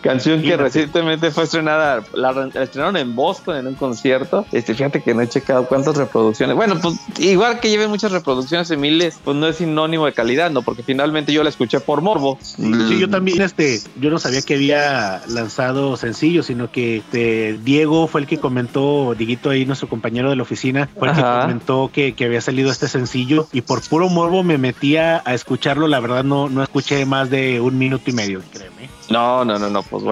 Canción 0.00 0.42
que 0.42 0.56
recientemente 0.56 1.30
fue 1.30 1.44
estrenada, 1.44 2.02
la, 2.14 2.50
estrenaron 2.54 2.96
en 2.96 3.14
Boston 3.14 3.56
en 3.56 3.66
un 3.66 3.74
concierto. 3.74 4.46
Este, 4.52 4.74
fíjate 4.74 5.02
que 5.02 5.14
no 5.14 5.22
he 5.22 5.28
checado 5.28 5.66
cuántas 5.66 5.96
reproducciones. 5.96 6.56
Bueno, 6.56 6.78
pues 6.80 6.96
igual 7.18 7.60
que 7.60 7.70
lleven 7.70 7.90
muchas 7.90 8.12
reproducciones 8.12 8.70
en 8.70 8.80
miles, 8.80 9.18
pues 9.24 9.36
no 9.36 9.46
es 9.46 9.56
sinónimo 9.56 10.06
de 10.06 10.12
calidad, 10.12 10.50
¿no? 10.50 10.62
Porque 10.62 10.82
finalmente 10.82 11.32
yo 11.32 11.42
la 11.42 11.48
escuché 11.48 11.80
por 11.80 12.00
morbo. 12.00 12.38
Sí, 12.40 12.98
yo 12.98 13.08
también, 13.08 13.40
este, 13.42 13.80
yo 14.00 14.10
no 14.10 14.18
sabía 14.18 14.42
que 14.42 14.54
había 14.54 15.22
lanzado 15.28 15.96
sencillo, 15.96 16.42
sino 16.42 16.70
que 16.70 16.98
este, 16.98 17.58
Diego 17.62 18.06
fue 18.06 18.22
el 18.22 18.26
que 18.26 18.38
comentó, 18.38 19.14
Diguito 19.16 19.50
ahí, 19.50 19.64
nuestro 19.66 19.88
compañero 19.88 20.30
de 20.30 20.36
la 20.36 20.42
oficina, 20.42 20.88
fue 20.98 21.08
el 21.08 21.14
que 21.14 21.22
comentó 21.22 21.90
que, 21.92 22.14
que, 22.14 22.24
había 22.24 22.40
salido 22.40 22.70
este 22.70 22.88
sencillo 22.88 23.48
y 23.52 23.62
por 23.62 23.82
puro 23.88 24.08
morbo 24.08 24.42
me 24.42 24.58
metía 24.58 25.22
a 25.24 25.34
escucharlo. 25.34 25.88
La 25.88 26.00
verdad 26.00 26.24
no, 26.24 26.48
no 26.48 26.62
escuché 26.62 27.04
más 27.06 27.30
de 27.30 27.60
un 27.60 27.78
minuto 27.78 28.10
y 28.10 28.12
medio, 28.12 28.42
créeme. 28.52 28.90
No, 29.10 29.44
no, 29.44 29.58
no, 29.58 29.70
no, 29.70 29.77
pues. 29.82 30.02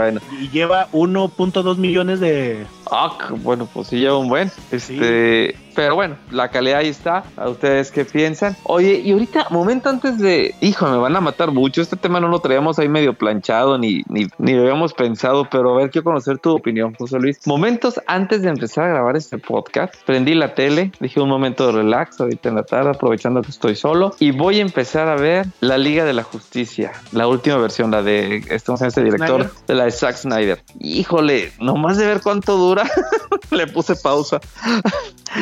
Y 0.40 0.48
lleva 0.48 0.88
1.2 0.92 1.76
millones 1.76 2.20
de... 2.20 2.66
Ah, 2.90 3.16
bueno, 3.42 3.68
pues 3.72 3.88
sí 3.88 3.98
lleva 3.98 4.18
un 4.18 4.28
buen. 4.28 4.50
Este, 4.70 5.56
pero 5.76 5.94
bueno, 5.94 6.16
la 6.30 6.48
calidad 6.48 6.78
ahí 6.78 6.88
está. 6.88 7.24
¿A 7.36 7.48
ustedes 7.48 7.90
qué 7.90 8.04
piensan? 8.04 8.56
Oye, 8.64 9.00
y 9.04 9.12
ahorita, 9.12 9.48
momento 9.50 9.90
antes 9.90 10.18
de. 10.18 10.54
Hijo, 10.60 10.88
me 10.88 10.96
van 10.96 11.14
a 11.14 11.20
matar 11.20 11.52
mucho. 11.52 11.82
Este 11.82 11.96
tema 11.96 12.18
no 12.18 12.28
lo 12.28 12.38
traíamos 12.40 12.78
ahí 12.78 12.88
medio 12.88 13.12
planchado 13.12 13.76
ni, 13.76 14.02
ni, 14.08 14.26
ni 14.38 14.54
lo 14.54 14.62
habíamos 14.62 14.94
pensado. 14.94 15.48
Pero 15.50 15.74
a 15.74 15.76
ver, 15.76 15.90
quiero 15.90 16.04
conocer 16.04 16.38
tu 16.38 16.54
opinión, 16.54 16.94
José 16.94 17.18
Luis. 17.18 17.46
Momentos 17.46 18.00
antes 18.06 18.42
de 18.42 18.48
empezar 18.48 18.84
a 18.84 18.88
grabar 18.88 19.16
este 19.16 19.38
podcast, 19.38 19.94
prendí 20.06 20.34
la 20.34 20.54
tele, 20.54 20.92
dije 21.00 21.20
un 21.20 21.28
momento 21.28 21.66
de 21.66 21.72
relax 21.72 22.20
ahorita 22.20 22.48
en 22.48 22.54
la 22.54 22.62
tarde, 22.62 22.90
aprovechando 22.90 23.42
que 23.42 23.50
estoy 23.50 23.76
solo. 23.76 24.14
Y 24.18 24.30
voy 24.30 24.60
a 24.60 24.62
empezar 24.62 25.08
a 25.08 25.16
ver 25.16 25.46
la 25.60 25.76
Liga 25.76 26.04
de 26.04 26.14
la 26.14 26.22
Justicia, 26.22 26.92
la 27.12 27.28
última 27.28 27.58
versión, 27.58 27.90
la 27.90 28.02
de 28.02 28.38
este, 28.48 28.72
este 28.80 29.04
director 29.04 29.50
de 29.66 29.74
la 29.74 29.84
de 29.84 29.90
Zack 29.90 30.16
Snyder. 30.16 30.62
Híjole, 30.80 31.52
nomás 31.60 31.98
de 31.98 32.06
ver 32.06 32.20
cuánto 32.22 32.56
dura, 32.56 32.75
le 33.50 33.66
puse 33.66 33.96
pausa. 33.96 34.40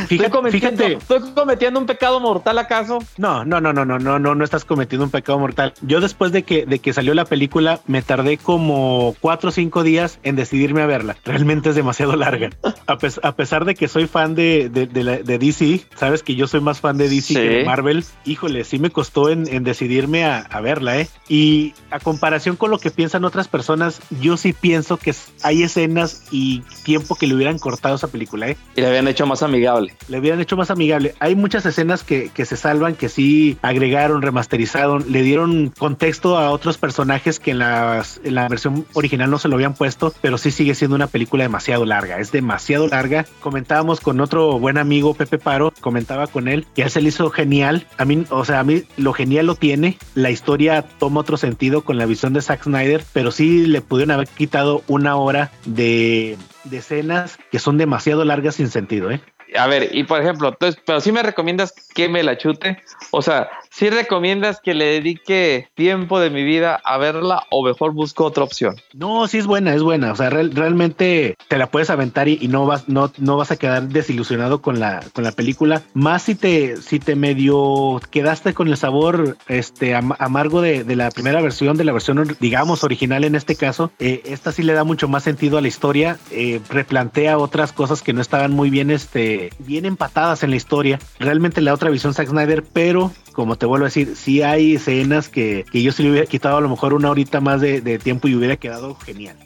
Fíjate, 0.08 0.14
¿Estoy, 0.14 0.30
cometiendo, 0.30 0.84
¿Estoy 0.84 1.20
cometiendo 1.34 1.80
un 1.80 1.86
pecado 1.86 2.18
mortal 2.18 2.58
acaso? 2.58 2.98
No, 3.16 3.44
no, 3.44 3.60
no, 3.60 3.72
no, 3.72 3.84
no, 3.84 3.98
no, 3.98 4.18
no, 4.18 4.34
no 4.34 4.44
estás 4.44 4.64
cometiendo 4.64 5.04
un 5.04 5.10
pecado 5.10 5.38
mortal. 5.38 5.74
Yo 5.82 6.00
después 6.00 6.32
de 6.32 6.42
que, 6.42 6.66
de 6.66 6.78
que 6.78 6.92
salió 6.92 7.14
la 7.14 7.24
película 7.24 7.80
me 7.86 8.02
tardé 8.02 8.38
como 8.38 9.14
cuatro 9.20 9.50
o 9.50 9.52
cinco 9.52 9.82
días 9.82 10.18
en 10.22 10.36
decidirme 10.36 10.82
a 10.82 10.86
verla. 10.86 11.16
Realmente 11.24 11.68
es 11.70 11.74
demasiado 11.74 12.16
larga. 12.16 12.50
A, 12.86 12.96
pesar 13.36 13.64
de 13.64 13.74
que 13.74 13.88
soy 13.88 14.06
fan 14.06 14.34
de, 14.34 14.68
de, 14.68 14.86
de, 14.86 15.38
DC, 15.38 15.86
sabes 15.96 16.22
que 16.22 16.34
yo 16.34 16.46
soy 16.46 16.60
más 16.60 16.80
fan 16.80 16.96
de 16.96 17.08
DC 17.08 17.34
que 17.34 17.40
de 17.40 17.64
Marvel. 17.64 18.04
Híjole, 18.24 18.64
sí 18.64 18.78
me 18.78 18.90
costó 18.90 19.28
en, 19.28 19.46
en 19.48 19.64
decidirme 19.64 20.24
a, 20.24 20.38
a, 20.38 20.60
verla, 20.60 20.98
¿eh? 20.98 21.08
Y 21.28 21.74
a 21.90 22.00
comparación 22.00 22.56
con 22.56 22.70
lo 22.70 22.78
que 22.78 22.90
piensan 22.90 23.24
otras 23.24 23.48
personas, 23.48 24.00
yo 24.20 24.36
sí 24.36 24.52
pienso 24.52 24.96
que 24.96 25.14
hay 25.42 25.62
escenas 25.62 26.24
y 26.30 26.62
tiempo 26.84 27.14
que 27.14 27.23
le 27.26 27.34
hubieran 27.34 27.58
cortado 27.58 27.96
esa 27.96 28.08
película, 28.08 28.48
¿eh? 28.48 28.56
Y 28.76 28.80
la 28.80 28.88
habían 28.88 29.08
hecho 29.08 29.26
más 29.26 29.42
amigable 29.42 29.94
le 30.08 30.18
hubieran 30.18 30.40
hecho 30.40 30.56
más 30.56 30.70
amigable. 30.70 31.14
Hay 31.20 31.34
muchas 31.34 31.66
escenas 31.66 32.02
que, 32.02 32.30
que, 32.30 32.44
se 32.44 32.56
salvan, 32.56 32.94
que 32.94 33.08
sí 33.08 33.58
agregaron, 33.62 34.22
remasterizaron, 34.22 35.04
le 35.10 35.22
dieron 35.22 35.72
contexto 35.76 36.38
a 36.38 36.50
otros 36.50 36.78
personajes 36.78 37.40
que 37.40 37.52
en, 37.52 37.58
las, 37.58 38.20
en 38.24 38.34
la 38.34 38.48
versión 38.48 38.86
original 38.94 39.30
no 39.30 39.38
se 39.38 39.48
lo 39.48 39.56
habían 39.56 39.74
puesto, 39.74 40.12
pero 40.20 40.38
sí 40.38 40.50
sigue 40.50 40.74
siendo 40.74 40.94
una 40.94 41.06
película 41.06 41.44
demasiado 41.44 41.84
larga, 41.84 42.18
es 42.18 42.32
demasiado 42.32 42.86
larga. 42.88 43.26
Comentábamos 43.40 44.00
con 44.00 44.20
otro 44.20 44.58
buen 44.58 44.78
amigo, 44.78 45.14
Pepe 45.14 45.38
Paro, 45.38 45.72
comentaba 45.80 46.26
con 46.26 46.48
él, 46.48 46.66
que 46.74 46.82
él 46.82 46.90
se 46.90 47.00
le 47.00 47.08
hizo 47.08 47.30
genial. 47.30 47.86
A 47.98 48.04
mí, 48.04 48.24
o 48.30 48.44
sea, 48.44 48.60
a 48.60 48.64
mí 48.64 48.84
lo 48.96 49.12
genial 49.12 49.46
lo 49.46 49.54
tiene, 49.54 49.98
la 50.14 50.30
historia 50.30 50.82
toma 50.82 51.20
otro 51.20 51.36
sentido 51.36 51.82
con 51.82 51.98
la 51.98 52.06
visión 52.06 52.32
de 52.32 52.42
Zack 52.42 52.64
Snyder, 52.64 53.04
pero 53.12 53.30
sí 53.30 53.66
le 53.66 53.80
pudieron 53.80 54.12
haber 54.12 54.28
quitado 54.28 54.82
una 54.86 55.16
hora 55.16 55.50
de, 55.64 56.36
de 56.64 56.78
escenas 56.78 57.38
que 57.50 57.58
son 57.58 57.78
demasiado 57.78 58.24
largas 58.24 58.56
sin 58.56 58.68
sentido, 58.68 59.10
¿eh? 59.10 59.20
a 59.56 59.66
ver, 59.66 59.94
y 59.94 60.04
por 60.04 60.20
ejemplo, 60.20 60.48
entonces, 60.48 60.80
pero 60.84 61.00
si 61.00 61.12
me 61.12 61.22
recomiendas 61.22 61.72
que 61.94 62.08
me 62.08 62.22
la 62.22 62.36
chute, 62.36 62.78
o 63.10 63.22
sea, 63.22 63.48
si 63.74 63.90
recomiendas 63.90 64.60
que 64.60 64.72
le 64.72 64.84
dedique 64.84 65.68
tiempo 65.74 66.20
de 66.20 66.30
mi 66.30 66.44
vida 66.44 66.80
a 66.84 66.96
verla 66.96 67.44
o 67.50 67.64
mejor 67.64 67.92
busco 67.92 68.24
otra 68.24 68.44
opción. 68.44 68.76
No, 68.92 69.26
sí 69.26 69.38
es 69.38 69.46
buena, 69.46 69.74
es 69.74 69.82
buena, 69.82 70.12
o 70.12 70.16
sea, 70.16 70.30
realmente 70.30 71.34
te 71.48 71.58
la 71.58 71.66
puedes 71.66 71.90
aventar 71.90 72.28
y, 72.28 72.46
no 72.46 72.66
vas, 72.66 72.88
no, 72.88 73.10
no 73.18 73.36
vas 73.36 73.50
a 73.50 73.56
quedar 73.56 73.88
desilusionado 73.88 74.62
con 74.62 74.78
la, 74.78 75.02
con 75.12 75.24
la 75.24 75.32
película, 75.32 75.82
más 75.92 76.22
si 76.22 76.36
te, 76.36 76.76
si 76.76 77.00
te 77.00 77.16
medio 77.16 78.00
quedaste 78.10 78.54
con 78.54 78.68
el 78.68 78.76
sabor, 78.76 79.36
este, 79.48 79.94
amargo 79.94 80.60
de, 80.60 80.84
de 80.84 80.94
la 80.94 81.10
primera 81.10 81.40
versión, 81.42 81.76
de 81.76 81.84
la 81.84 81.92
versión, 81.92 82.36
digamos, 82.38 82.84
original 82.84 83.24
en 83.24 83.34
este 83.34 83.56
caso, 83.56 83.90
eh, 83.98 84.22
esta 84.26 84.52
sí 84.52 84.62
le 84.62 84.72
da 84.74 84.84
mucho 84.84 85.08
más 85.08 85.24
sentido 85.24 85.58
a 85.58 85.60
la 85.60 85.68
historia, 85.68 86.18
eh, 86.30 86.60
replantea 86.68 87.38
otras 87.38 87.72
cosas 87.72 88.02
que 88.02 88.12
no 88.12 88.20
estaban 88.20 88.52
muy 88.52 88.70
bien, 88.70 88.90
este, 88.90 89.50
bien 89.58 89.84
empatadas 89.84 90.44
en 90.44 90.50
la 90.50 90.56
historia. 90.56 90.98
Realmente 91.18 91.60
la 91.60 91.74
otra 91.74 91.90
visión 91.90 92.14
Zack 92.14 92.28
Snyder, 92.28 92.62
pero 92.72 93.10
como 93.34 93.56
te 93.56 93.66
vuelvo 93.66 93.84
a 93.84 93.88
decir, 93.88 94.16
sí 94.16 94.40
hay 94.40 94.76
escenas 94.76 95.28
que, 95.28 95.66
que 95.70 95.82
yo 95.82 95.92
sí 95.92 96.02
le 96.02 96.10
hubiera 96.10 96.26
quitado 96.26 96.56
a 96.56 96.60
lo 96.60 96.70
mejor 96.70 96.94
una 96.94 97.10
horita 97.10 97.40
más 97.40 97.60
de, 97.60 97.82
de 97.82 97.98
tiempo 97.98 98.28
y 98.28 98.34
hubiera 98.34 98.56
quedado 98.56 98.94
genial. 98.94 99.36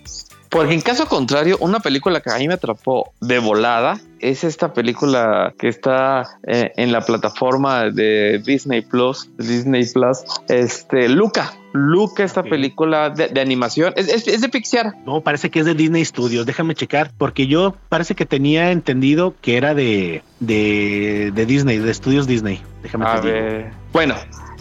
Porque 0.51 0.75
en 0.75 0.81
caso 0.81 1.07
contrario, 1.07 1.57
una 1.61 1.81
película 1.81 2.21
que 2.21 2.31
a 2.31 2.39
mí 2.39 2.49
me 2.49 2.55
atrapó 2.55 3.13
de 3.21 3.39
volada 3.39 4.01
es 4.21 4.45
esta 4.45 4.73
película 4.73 5.55
que 5.59 5.69
está 5.69 6.39
eh, 6.47 6.73
en 6.77 6.93
la 6.93 7.03
plataforma 7.03 7.91
de 7.91 8.41
Disney 8.45 8.83
Plus, 8.83 9.31
Disney 9.37 9.87
Plus, 9.87 10.19
este 10.49 11.09
Luca. 11.09 11.55
Luca, 11.75 12.25
esta 12.25 12.43
película 12.43 13.11
de, 13.11 13.41
animación, 13.41 13.93
¿Es, 13.95 14.27
¿Es, 14.27 14.41
de 14.41 14.49
Pixar. 14.49 14.95
No, 15.05 15.21
parece 15.21 15.51
que 15.51 15.61
es 15.61 15.67
de 15.67 15.75
Disney 15.75 16.03
Studios. 16.05 16.47
Déjame 16.47 16.75
checar, 16.75 17.13
porque 17.19 17.47
yo 17.47 17.77
parece 17.91 18.15
que 18.15 18.25
tenía 18.25 18.73
entendido 18.73 19.35
que 19.43 19.59
era 19.59 19.75
de, 19.75 20.23
de, 20.41 21.31
de 21.35 21.47
Disney, 21.47 21.79
de 21.79 21.91
estudios 21.91 22.27
Disney. 22.27 22.63
Déjame 22.83 23.07
a 23.07 23.21
ver. 23.21 23.71
Bueno, 23.93 24.15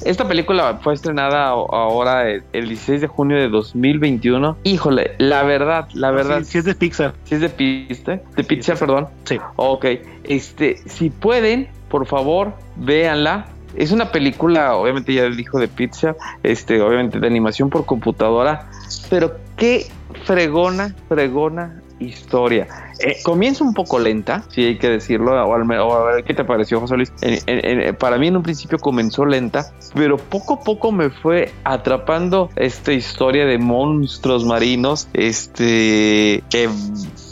esta 0.03 0.27
película 0.27 0.79
fue 0.81 0.93
estrenada 0.93 1.47
ahora 1.47 2.29
el 2.29 2.67
16 2.67 3.01
de 3.01 3.07
junio 3.07 3.37
de 3.37 3.49
2021. 3.49 4.57
Híjole, 4.63 5.15
la 5.17 5.43
verdad, 5.43 5.87
la 5.93 6.11
verdad. 6.11 6.43
Sí, 6.43 6.59
es 6.59 6.65
de 6.65 6.75
Pixar. 6.75 7.13
Sí 7.23 7.35
es 7.35 7.41
de 7.41 7.49
Pixar, 7.49 8.21
de 8.35 8.43
Pixar, 8.43 8.77
perdón. 8.77 9.07
Sí. 9.23 9.39
Ok, 9.55 9.85
este, 10.23 10.77
si 10.87 11.09
pueden, 11.09 11.69
por 11.89 12.05
favor, 12.05 12.53
véanla. 12.75 13.47
Es 13.75 13.91
una 13.91 14.11
película, 14.11 14.75
obviamente 14.75 15.13
ya 15.13 15.29
dijo 15.29 15.59
de 15.59 15.67
pizza, 15.67 16.15
este, 16.41 16.81
obviamente 16.81 17.19
de 17.19 17.27
animación 17.27 17.69
por 17.69 17.85
computadora, 17.85 18.69
pero 19.09 19.35
qué 19.55 19.85
fregona, 20.23 20.95
fregona 21.07 21.81
historia. 21.99 22.67
Eh, 22.99 23.17
comienza 23.23 23.63
un 23.63 23.73
poco 23.73 23.99
lenta, 23.99 24.43
si 24.49 24.63
hay 24.63 24.77
que 24.77 24.89
decirlo, 24.89 25.33
o, 25.33 25.93
a 25.93 26.03
ver 26.11 26.23
qué 26.23 26.33
te 26.33 26.43
pareció, 26.43 26.79
José 26.79 26.95
Luis. 26.95 27.11
para 27.99 28.17
mí 28.17 28.27
en 28.27 28.37
un 28.37 28.43
principio 28.43 28.77
comenzó 28.79 29.25
lenta, 29.25 29.71
pero 29.93 30.17
poco 30.17 30.55
a 30.55 30.59
poco 30.61 30.91
me 30.91 31.09
fue 31.09 31.53
atrapando 31.63 32.49
esta 32.55 32.93
historia 32.93 33.45
de 33.45 33.57
monstruos 33.57 34.45
marinos, 34.45 35.07
este, 35.13 36.43
que 36.49 36.69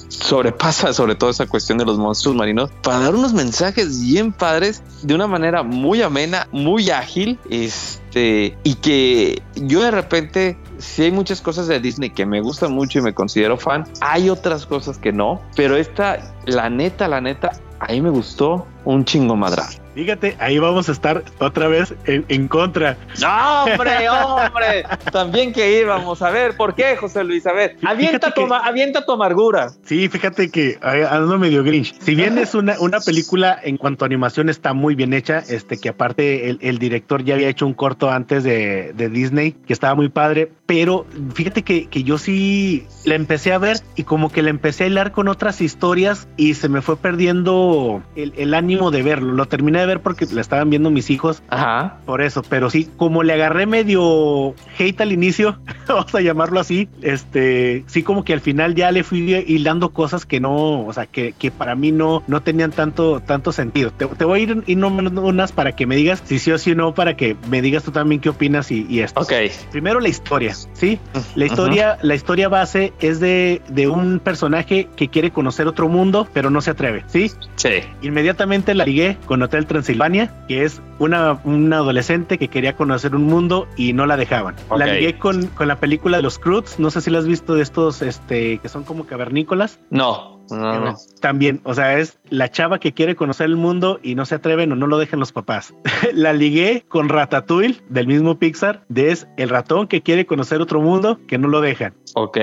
sobrepasa 0.09 0.93
sobre 0.93 1.15
todo 1.15 1.29
esa 1.29 1.45
cuestión 1.45 1.77
de 1.77 1.85
los 1.85 1.97
monstruos 1.97 2.35
marinos 2.35 2.69
para 2.81 2.99
dar 2.99 3.15
unos 3.15 3.33
mensajes 3.33 4.01
bien 4.01 4.31
padres 4.31 4.81
de 5.03 5.13
una 5.13 5.27
manera 5.27 5.63
muy 5.63 6.01
amena, 6.01 6.47
muy 6.51 6.89
ágil, 6.89 7.39
este, 7.49 8.57
y 8.63 8.75
que 8.75 9.41
yo 9.55 9.81
de 9.83 9.91
repente 9.91 10.57
si 10.85 11.03
hay 11.03 11.11
muchas 11.11 11.41
cosas 11.41 11.67
de 11.67 11.79
Disney 11.79 12.09
que 12.09 12.25
me 12.25 12.39
gustan 12.41 12.73
mucho 12.73 12.99
y 12.99 13.01
me 13.01 13.13
considero 13.13 13.57
fan, 13.57 13.85
hay 14.01 14.29
otras 14.29 14.65
cosas 14.65 14.97
que 14.97 15.11
no, 15.11 15.41
pero 15.55 15.75
esta, 15.75 16.19
la 16.45 16.69
neta, 16.69 17.07
la 17.07 17.19
neta, 17.19 17.51
a 17.79 17.91
mí 17.91 18.01
me 18.01 18.09
gustó 18.09 18.65
un 18.85 19.03
chingo 19.03 19.35
madral. 19.35 19.67
Fíjate, 19.95 20.35
ahí 20.39 20.59
vamos 20.59 20.89
a 20.89 20.91
estar 20.91 21.23
otra 21.39 21.69
vez 21.69 21.93
en, 22.05 22.47
contra. 22.49 22.97
No, 23.21 23.63
hombre, 23.63 24.09
hombre. 24.09 24.83
También 25.11 25.53
que 25.53 25.79
íbamos. 25.79 26.21
A 26.21 26.29
ver, 26.29 26.57
¿por 26.57 26.75
qué, 26.75 26.97
José 26.97 27.23
Luis? 27.23 27.47
A 27.47 27.53
ver, 27.53 27.77
avienta, 27.83 28.31
tu, 28.31 28.53
avienta 28.53 29.05
tu 29.05 29.13
amargura. 29.13 29.69
Sí, 29.85 30.09
fíjate 30.09 30.51
que 30.51 30.77
ando 30.81 31.39
medio 31.39 31.63
grinch. 31.63 31.95
Si 31.99 32.13
bien 32.13 32.37
es 32.37 32.55
una, 32.55 32.75
una 32.79 32.99
película 32.99 33.57
en 33.63 33.77
cuanto 33.77 34.03
a 34.03 34.07
animación 34.07 34.49
está 34.49 34.73
muy 34.73 34.95
bien 34.95 35.13
hecha, 35.13 35.39
este 35.39 35.77
que 35.77 35.89
aparte 35.89 36.49
el, 36.49 36.77
director 36.77 37.23
ya 37.23 37.35
había 37.35 37.47
hecho 37.47 37.65
un 37.65 37.73
corto 37.73 38.11
antes 38.11 38.43
de, 38.43 38.91
de 38.93 39.09
Disney, 39.09 39.53
que 39.53 39.71
estaba 39.71 39.95
muy 39.95 40.09
padre 40.09 40.51
pero 40.65 41.05
fíjate 41.33 41.61
que, 41.63 41.87
que 41.87 42.03
yo 42.03 42.17
sí 42.17 42.87
la 43.05 43.15
empecé 43.15 43.53
a 43.53 43.59
ver 43.59 43.77
y 43.95 44.03
como 44.03 44.31
que 44.31 44.41
la 44.41 44.49
empecé 44.49 44.85
a 44.85 44.87
hilar 44.87 45.11
con 45.11 45.27
otras 45.27 45.61
historias 45.61 46.27
y 46.37 46.55
se 46.55 46.69
me 46.69 46.81
fue 46.81 46.97
perdiendo 46.97 48.01
el, 48.15 48.33
el 48.35 48.53
ánimo 48.55 48.89
de 48.89 49.03
verlo. 49.03 49.33
Lo 49.33 49.45
terminé 49.45 49.84
de 49.85 49.93
ver 49.93 50.01
porque 50.01 50.25
la 50.31 50.41
estaban 50.41 50.69
viendo 50.69 50.89
mis 50.89 51.09
hijos. 51.09 51.41
Ajá. 51.49 51.97
Por 52.05 52.21
eso, 52.21 52.43
pero 52.47 52.69
sí, 52.69 52.89
como 52.97 53.23
le 53.23 53.33
agarré 53.33 53.65
medio 53.65 54.55
hate 54.77 55.01
al 55.01 55.11
inicio, 55.11 55.57
vamos 55.87 56.13
a 56.13 56.21
llamarlo 56.21 56.59
así, 56.59 56.89
este, 57.01 57.83
sí 57.87 58.03
como 58.03 58.23
que 58.23 58.33
al 58.33 58.41
final 58.41 58.75
ya 58.75 58.91
le 58.91 59.03
fui 59.03 59.33
hilando 59.47 59.89
cosas 59.89 60.25
que 60.25 60.39
no, 60.39 60.85
o 60.85 60.93
sea, 60.93 61.05
que, 61.05 61.33
que 61.33 61.51
para 61.51 61.75
mí 61.75 61.91
no, 61.91 62.23
no 62.27 62.41
tenían 62.41 62.71
tanto, 62.71 63.21
tanto 63.21 63.51
sentido. 63.51 63.91
Te, 63.91 64.05
te 64.05 64.25
voy 64.25 64.39
a 64.39 64.43
ir 64.43 64.63
y 64.67 64.75
unas 64.75 65.51
para 65.51 65.73
que 65.73 65.85
me 65.85 65.95
digas 65.95 66.21
si 66.25 66.39
sí 66.39 66.51
o 66.51 66.57
si 66.57 66.75
no, 66.75 66.93
para 66.93 67.15
que 67.17 67.35
me 67.49 67.61
digas 67.61 67.83
tú 67.83 67.91
también 67.91 68.21
qué 68.21 68.29
opinas 68.29 68.71
y, 68.71 68.85
y 68.89 69.01
esto. 69.01 69.21
Ok. 69.21 69.33
Primero 69.71 69.99
la 69.99 70.09
historia, 70.09 70.53
¿sí? 70.73 70.99
La 71.35 71.45
historia, 71.45 71.97
la 72.01 72.15
historia 72.15 72.49
base 72.49 72.93
es 72.99 73.19
de, 73.19 73.61
de 73.67 73.87
un 73.87 74.19
personaje 74.19 74.87
que 74.95 75.09
quiere 75.09 75.31
conocer 75.31 75.67
otro 75.67 75.87
mundo, 75.89 76.27
pero 76.33 76.49
no 76.49 76.61
se 76.61 76.71
atreve, 76.71 77.03
¿sí? 77.07 77.31
Sí. 77.55 77.81
Inmediatamente 78.01 78.73
la 78.73 78.85
ligué 78.85 79.17
con 79.25 79.41
Hotel 79.41 79.65
Transilvania, 79.75 80.31
que 80.47 80.63
es 80.63 80.81
una, 80.99 81.39
una 81.43 81.77
adolescente 81.77 82.37
que 82.37 82.47
quería 82.47 82.77
conocer 82.77 83.13
un 83.13 83.23
mundo 83.23 83.67
y 83.75 83.91
no 83.91 84.05
la 84.05 84.15
dejaban. 84.15 84.55
La 84.77 84.85
ligué 84.85 85.17
con, 85.17 85.47
con 85.47 85.67
la 85.67 85.75
película 85.81 86.15
de 86.15 86.23
los 86.23 86.39
Croods, 86.39 86.79
no 86.79 86.89
sé 86.89 87.01
si 87.01 87.11
la 87.11 87.19
has 87.19 87.27
visto 87.27 87.55
de 87.55 87.61
estos 87.61 88.01
este, 88.01 88.59
que 88.59 88.69
son 88.69 88.85
como 88.85 89.05
cavernícolas. 89.05 89.79
No, 89.89 90.34
no, 90.49 90.79
no. 90.79 90.95
También, 91.21 91.61
o 91.63 91.73
sea, 91.73 91.97
es 91.97 92.19
la 92.29 92.49
chava 92.49 92.79
que 92.79 92.93
quiere 92.93 93.15
conocer 93.15 93.47
el 93.47 93.55
mundo 93.55 93.99
y 94.03 94.15
no 94.15 94.25
se 94.25 94.35
atreven 94.35 94.71
o 94.71 94.75
no 94.75 94.87
lo 94.87 94.97
dejan 94.97 95.19
los 95.19 95.31
papás. 95.31 95.73
la 96.13 96.33
ligué 96.33 96.85
con 96.87 97.09
Ratatouille, 97.09 97.81
del 97.89 98.07
mismo 98.07 98.37
Pixar, 98.37 98.83
de 98.89 99.11
es 99.11 99.27
el 99.37 99.49
ratón 99.49 99.87
que 99.87 100.01
quiere 100.01 100.25
conocer 100.25 100.61
otro 100.61 100.81
mundo 100.81 101.19
que 101.27 101.37
no 101.37 101.47
lo 101.47 101.61
dejan. 101.61 101.93
Ok. 102.15 102.37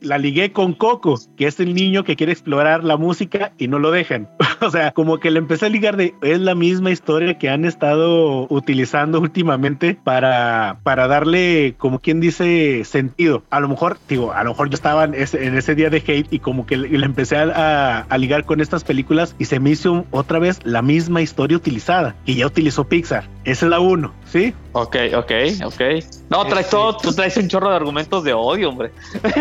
La 0.00 0.18
ligué 0.18 0.52
con 0.52 0.72
Coco, 0.72 1.18
que 1.36 1.46
es 1.46 1.58
el 1.60 1.74
niño 1.74 2.04
que 2.04 2.16
quiere 2.16 2.32
explorar 2.32 2.84
la 2.84 2.96
música 2.96 3.52
y 3.58 3.68
no 3.68 3.78
lo 3.78 3.90
dejan. 3.90 4.28
o 4.60 4.70
sea, 4.70 4.92
como 4.92 5.18
que 5.18 5.30
le 5.30 5.38
empecé 5.38 5.66
a 5.66 5.68
ligar 5.68 5.96
de 5.96 6.14
es 6.22 6.40
la 6.40 6.54
misma 6.54 6.90
historia 6.90 7.38
que 7.38 7.48
han 7.48 7.64
estado 7.64 8.46
utilizando 8.50 9.20
últimamente 9.20 9.98
para, 10.02 10.78
para 10.82 11.08
darle, 11.08 11.74
como 11.78 11.98
quien 11.98 12.20
dice, 12.20 12.84
sentido. 12.84 13.42
A 13.50 13.60
lo 13.60 13.68
mejor, 13.68 13.98
digo, 14.08 14.32
a 14.32 14.44
lo 14.44 14.50
mejor 14.50 14.70
yo 14.70 14.74
estaba 14.74 15.04
en 15.04 15.14
ese, 15.14 15.44
en 15.44 15.56
ese 15.56 15.74
día 15.74 15.90
de 15.90 15.98
hate 16.06 16.32
y 16.32 16.38
como 16.38 16.66
que 16.66 16.76
le, 16.76 16.88
le 16.88 17.06
empecé 17.06 17.36
a, 17.36 17.45
a- 17.54 18.00
a 18.08 18.18
ligar 18.18 18.44
con 18.44 18.60
estas 18.60 18.84
películas 18.84 19.34
y 19.38 19.44
se 19.46 19.60
me 19.60 19.70
hizo 19.70 20.04
otra 20.10 20.38
vez 20.38 20.60
la 20.64 20.82
misma 20.82 21.20
historia 21.22 21.56
utilizada 21.56 22.14
que 22.24 22.34
ya 22.34 22.46
utilizó 22.46 22.84
Pixar. 22.84 23.28
Esa 23.44 23.66
es 23.66 23.70
la 23.70 23.78
uno, 23.80 24.12
¿sí? 24.26 24.54
Ok, 24.72 24.96
ok, 25.16 25.32
ok. 25.64 25.80
No, 26.30 26.44
traes 26.46 26.68
todo, 26.68 26.96
tú 26.96 27.12
traes 27.12 27.36
un 27.36 27.48
chorro 27.48 27.70
de 27.70 27.76
argumentos 27.76 28.24
de 28.24 28.32
odio, 28.32 28.70
hombre. 28.70 28.90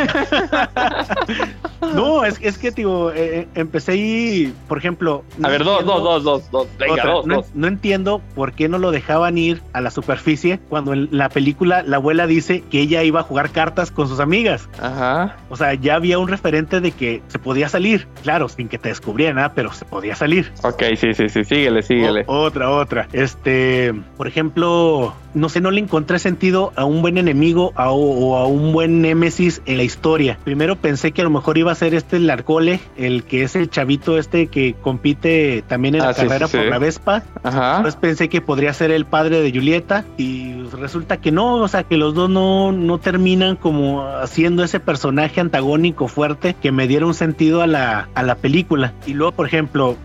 No, 1.94 2.26
es, 2.26 2.40
es 2.42 2.58
que, 2.58 2.72
digo, 2.72 3.12
eh, 3.14 3.48
empecé 3.54 3.96
y, 3.96 4.54
por 4.68 4.78
ejemplo... 4.78 5.24
no 5.38 5.48
A 5.48 5.52
ver, 5.52 5.64
dos, 5.64 5.82
entiendo- 5.82 6.02
dos, 6.02 6.24
dos, 6.24 6.42
dos, 6.50 6.52
dos. 6.52 6.68
Venga, 6.80 6.94
Otra, 6.94 7.12
dos, 7.12 7.26
no, 7.28 7.36
dos. 7.36 7.46
no 7.54 7.68
entiendo 7.68 8.22
por 8.34 8.54
qué 8.54 8.68
no 8.68 8.80
lo 8.80 8.92
dejaban 8.92 9.38
ir 9.38 9.62
a 9.74 9.82
la 9.82 9.92
superficie 9.92 10.60
cuando 10.68 10.94
en 10.94 11.10
la 11.12 11.30
película 11.30 11.84
la 11.84 11.98
abuela 11.98 12.26
dice 12.28 12.62
que 12.72 12.82
ella 12.82 13.04
iba 13.04 13.20
a 13.20 13.24
jugar 13.24 13.52
cartas 13.52 13.92
con 13.92 14.08
sus 14.08 14.20
amigas. 14.20 14.68
Ajá. 14.82 15.38
O 15.50 15.56
sea, 15.56 15.74
ya 15.76 15.96
había 15.96 16.18
un 16.18 16.28
referente 16.28 16.82
de 16.82 16.92
que 16.92 17.22
se 17.28 17.38
podía 17.40 17.70
salir. 17.70 17.95
Claro, 18.24 18.50
sin 18.50 18.68
que 18.68 18.78
te 18.78 18.90
descubrieran, 18.90 19.52
pero 19.56 19.72
se 19.72 19.86
podía 19.86 20.16
salir. 20.16 20.52
Ok, 20.64 20.84
sí, 20.98 21.14
sí, 21.14 21.30
sí, 21.30 21.44
síguele, 21.44 21.82
síguele. 21.84 22.24
O- 22.28 22.40
otra, 22.44 22.70
otra. 22.70 23.08
Este, 23.14 23.94
por 24.18 24.28
ejemplo, 24.28 25.14
no 25.36 25.50
sé, 25.50 25.62
no 25.62 25.70
le 25.70 25.80
encontré 25.82 26.18
sentido 26.18 26.74
a 26.76 26.86
un 26.86 27.02
buen 27.02 27.18
enemigo 27.18 27.72
a- 27.76 27.92
o 27.92 28.36
a 28.38 28.48
un 28.48 28.74
buen 28.74 29.02
némesis 29.02 29.62
en 29.66 29.78
la 29.78 29.84
historia. 29.84 30.40
Primero 30.44 30.76
pensé 30.76 31.12
que 31.12 31.22
a 31.22 31.24
lo 31.26 31.30
mejor 31.30 31.58
iba 31.58 31.72
a 31.72 31.76
ser 31.76 31.94
este 31.94 32.18
el 32.18 32.30
Arcole, 32.30 32.80
el 32.98 33.24
que 33.24 33.44
es 33.44 33.56
el 33.56 33.70
chavito 33.70 34.18
este 34.18 34.48
que 34.48 34.74
compite 34.82 35.64
también 35.68 35.96
en 35.96 36.02
la 36.02 36.10
Ah, 36.10 36.14
sí, 36.14 36.22
carrera 36.24 36.48
sí, 36.48 36.56
por 36.58 36.66
sí. 36.66 36.70
la 36.72 36.80
Vespa. 36.80 37.24
Ajá. 37.44 37.80
Pues 37.84 37.96
pensé 37.96 38.30
que 38.30 38.42
podría 38.42 38.74
ser 38.74 38.92
el 38.92 39.06
padre 39.06 39.42
de 39.42 39.52
Julieta 39.52 40.06
y 40.18 40.54
resulta 40.80 41.18
que 41.18 41.32
no, 41.32 41.56
o 41.58 41.68
sea, 41.68 41.84
que 41.84 41.98
los 41.98 42.14
dos 42.16 42.30
no, 42.30 42.72
no 42.72 42.98
terminan 42.98 43.56
como 43.56 44.08
haciendo 44.08 44.64
ese 44.64 44.80
personaje 44.80 45.42
antagónico 45.42 46.08
fuerte 46.08 46.56
que 46.62 46.72
me 46.72 46.88
diera 46.88 47.06
un 47.06 47.14
sentido 47.14 47.62
a 47.62 47.68
la, 47.68 48.10
a 48.16 48.24
la 48.24 48.36
película. 48.36 48.94
Y 49.06 49.14
luego, 49.14 49.34
por 49.34 49.46
ejemplo, 49.48 49.96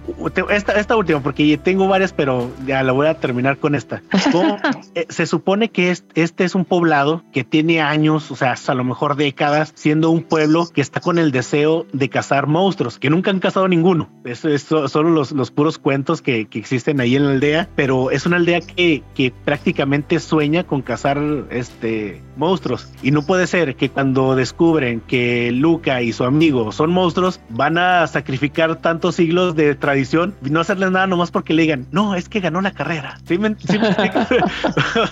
esta, 0.50 0.72
esta 0.78 0.96
última, 0.96 1.20
porque 1.20 1.58
tengo 1.58 1.88
varias, 1.88 2.12
pero 2.12 2.50
ya 2.66 2.82
la 2.82 2.92
voy 2.92 3.06
a 3.06 3.14
terminar 3.14 3.58
con 3.58 3.75
esta. 3.75 4.02
¿Cómo? 4.32 4.58
Eh, 4.94 5.06
se 5.20 5.26
supone 5.26 5.68
que 5.68 5.90
es- 5.90 6.04
este 6.14 6.44
es 6.44 6.54
un 6.54 6.64
poblado 6.64 7.22
que 7.30 7.44
tiene 7.44 7.82
años, 7.82 8.30
o 8.30 8.36
sea, 8.36 8.52
hasta 8.52 8.72
a 8.72 8.74
lo 8.74 8.84
mejor 8.84 9.16
décadas, 9.16 9.70
siendo 9.76 10.09
un 10.11 10.22
pueblo 10.22 10.66
que 10.72 10.80
está 10.80 11.00
con 11.00 11.18
el 11.18 11.30
deseo 11.30 11.85
de 11.92 12.09
cazar 12.09 12.46
monstruos, 12.46 12.98
que 12.98 13.11
nunca 13.11 13.30
han 13.30 13.38
cazado 13.38 13.68
ninguno. 13.68 14.09
Eso 14.24 14.48
es 14.48 14.62
so- 14.62 14.88
solo 14.88 15.11
los, 15.11 15.33
los 15.33 15.50
puros 15.50 15.76
cuentos 15.76 16.22
que, 16.22 16.46
que 16.46 16.59
existen 16.59 17.00
ahí 17.02 17.16
en 17.16 17.26
la 17.26 17.33
aldea, 17.33 17.68
pero 17.76 18.11
es 18.11 18.24
una 18.24 18.37
aldea 18.37 18.62
que, 18.62 19.02
que 19.14 19.30
prácticamente 19.44 20.18
sueña 20.20 20.64
con 20.64 20.80
cazar 20.80 21.18
este 21.50 22.22
monstruos. 22.38 22.88
Y 23.02 23.11
no 23.11 23.20
puede 23.20 23.46
ser 23.46 23.76
que 23.76 23.90
cuando 23.90 24.35
descubren 24.35 25.00
que 25.00 25.52
Luca 25.52 26.00
y 26.00 26.14
su 26.14 26.24
amigo 26.24 26.72
son 26.72 26.90
monstruos, 26.92 27.38
van 27.50 27.76
a 27.76 28.06
sacrificar 28.06 28.76
tantos 28.76 29.16
siglos 29.16 29.54
de 29.54 29.74
tradición 29.74 30.35
y 30.42 30.48
no 30.48 30.61
hacerles 30.61 30.90
nada 30.90 31.06
nomás 31.06 31.30
porque 31.30 31.52
le 31.52 31.61
digan, 31.62 31.87
no, 31.92 32.14
es 32.14 32.30
que 32.30 32.40
ganó 32.40 32.62
la 32.62 32.70
carrera. 32.70 33.18
¿Sí 33.26 33.37
me, 33.37 33.54
sí 33.59 33.78
me 33.78 33.88
explico? 33.90 34.20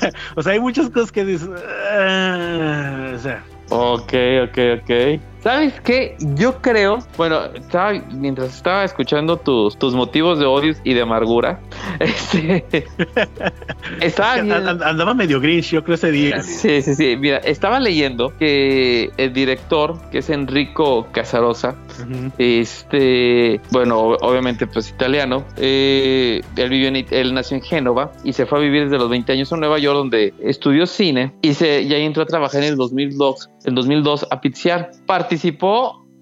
o 0.37 0.43
sea, 0.43 0.53
hay 0.53 0.61
muchas 0.61 0.91
cosas 0.91 1.13
que 1.13 1.25
dices, 1.25 1.49
"Ah", 1.91 3.13
o 3.15 3.19
sea, 3.19 3.45
Ok, 3.71 4.15
ok, 4.45 4.59
ok. 4.83 5.21
¿Sabes 5.49 5.81
qué? 5.81 6.15
Yo 6.35 6.61
creo, 6.61 6.99
bueno, 7.17 7.41
estaba, 7.55 7.93
mientras 8.13 8.55
estaba 8.55 8.85
escuchando 8.85 9.39
tus, 9.39 9.79
tus 9.79 9.95
motivos 9.95 10.39
de 10.39 10.45
odio 10.45 10.75
y 10.85 10.93
de 10.93 11.01
amargura, 11.01 11.59
este, 12.01 12.67
estaba 14.03 14.35
and- 14.35 14.83
andaba 14.83 15.15
medio 15.15 15.41
grinch, 15.41 15.71
yo 15.71 15.83
creo 15.83 15.95
ese 15.95 16.11
día. 16.11 16.43
Sí, 16.43 16.83
sí, 16.83 16.95
sí. 16.95 17.17
Mira, 17.17 17.39
estaba 17.39 17.81
leyendo 17.81 18.31
que 18.39 19.11
el 19.17 19.33
director, 19.33 19.99
que 20.11 20.19
es 20.19 20.29
Enrico 20.29 21.07
Casarosa, 21.13 21.77
Ujú. 21.99 22.31
este, 22.37 23.59
bueno, 23.71 24.03
ob- 24.11 24.19
obviamente 24.21 24.67
pues 24.67 24.91
italiano, 24.91 25.45
eh, 25.57 26.43
él 26.57 26.69
vivió 26.69 26.89
en, 26.89 27.07
él 27.11 27.33
nació 27.33 27.57
en 27.57 27.63
Génova 27.63 28.13
y 28.23 28.35
se 28.35 28.45
fue 28.45 28.59
a 28.59 28.61
vivir 28.61 28.85
desde 28.85 28.99
los 28.99 29.09
20 29.09 29.33
años 29.33 29.51
a 29.51 29.57
Nueva 29.57 29.79
York 29.79 29.97
donde 29.97 30.35
estudió 30.43 30.85
cine 30.87 31.33
y 31.41 31.55
se 31.55 31.81
y 31.81 31.95
ahí 31.95 32.03
entró 32.05 32.23
a 32.25 32.27
trabajar 32.27 32.63
en 32.63 32.69
el 32.69 32.77
2002, 32.77 33.49
en 33.65 33.75
2002 33.75 34.27
a 34.31 34.41
pizzear. 34.43 34.91
Participó 35.07 35.38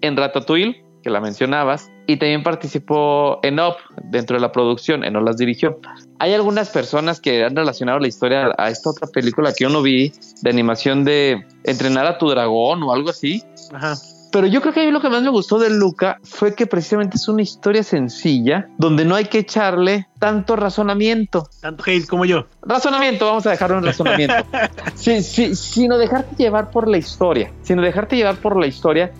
en 0.00 0.16
Ratatouille, 0.16 0.84
que 1.02 1.10
la 1.10 1.20
mencionabas, 1.20 1.90
y 2.06 2.16
también 2.16 2.42
participó 2.42 3.40
en 3.42 3.60
Up 3.60 3.76
dentro 4.10 4.36
de 4.36 4.40
la 4.40 4.52
producción, 4.52 5.04
en 5.04 5.12
No 5.12 5.20
las 5.20 5.36
dirigió. 5.36 5.78
Hay 6.18 6.34
algunas 6.34 6.70
personas 6.70 7.20
que 7.20 7.44
han 7.44 7.54
relacionado 7.54 7.98
la 7.98 8.08
historia 8.08 8.54
a 8.58 8.70
esta 8.70 8.90
otra 8.90 9.08
película 9.08 9.52
que 9.52 9.64
yo 9.64 9.70
no 9.70 9.82
vi 9.82 10.12
de 10.42 10.50
animación 10.50 11.04
de 11.04 11.44
Entrenar 11.64 12.06
a 12.06 12.18
tu 12.18 12.28
dragón 12.28 12.82
o 12.82 12.92
algo 12.92 13.10
así. 13.10 13.42
Ajá. 13.72 13.94
Pero 14.32 14.46
yo 14.46 14.60
creo 14.60 14.72
que 14.74 14.82
a 14.82 14.84
mí 14.84 14.90
lo 14.90 15.00
que 15.00 15.08
más 15.08 15.22
me 15.22 15.30
gustó 15.30 15.58
de 15.58 15.70
Luca 15.70 16.18
fue 16.22 16.54
que 16.54 16.66
precisamente 16.66 17.16
es 17.16 17.28
una 17.28 17.42
historia 17.42 17.82
sencilla 17.82 18.68
donde 18.78 19.04
no 19.04 19.14
hay 19.14 19.26
que 19.26 19.38
echarle 19.38 20.08
tanto 20.18 20.56
razonamiento. 20.56 21.48
Tanto 21.60 21.84
hate 21.86 22.06
como 22.06 22.24
yo. 22.24 22.46
Razonamiento, 22.62 23.26
vamos 23.26 23.46
a 23.46 23.50
dejarlo 23.50 23.78
en 23.78 23.84
razonamiento. 23.84 24.34
Sí, 24.94 25.22
sí, 25.22 25.54
sino 25.54 25.98
dejarte 25.98 26.34
llevar 26.36 26.70
por 26.70 26.88
la 26.88 26.96
historia. 26.96 27.52
Sino 27.62 27.82
dejarte 27.82 28.16
llevar 28.16 28.36
por 28.36 28.58
la 28.58 28.66
historia. 28.66 29.12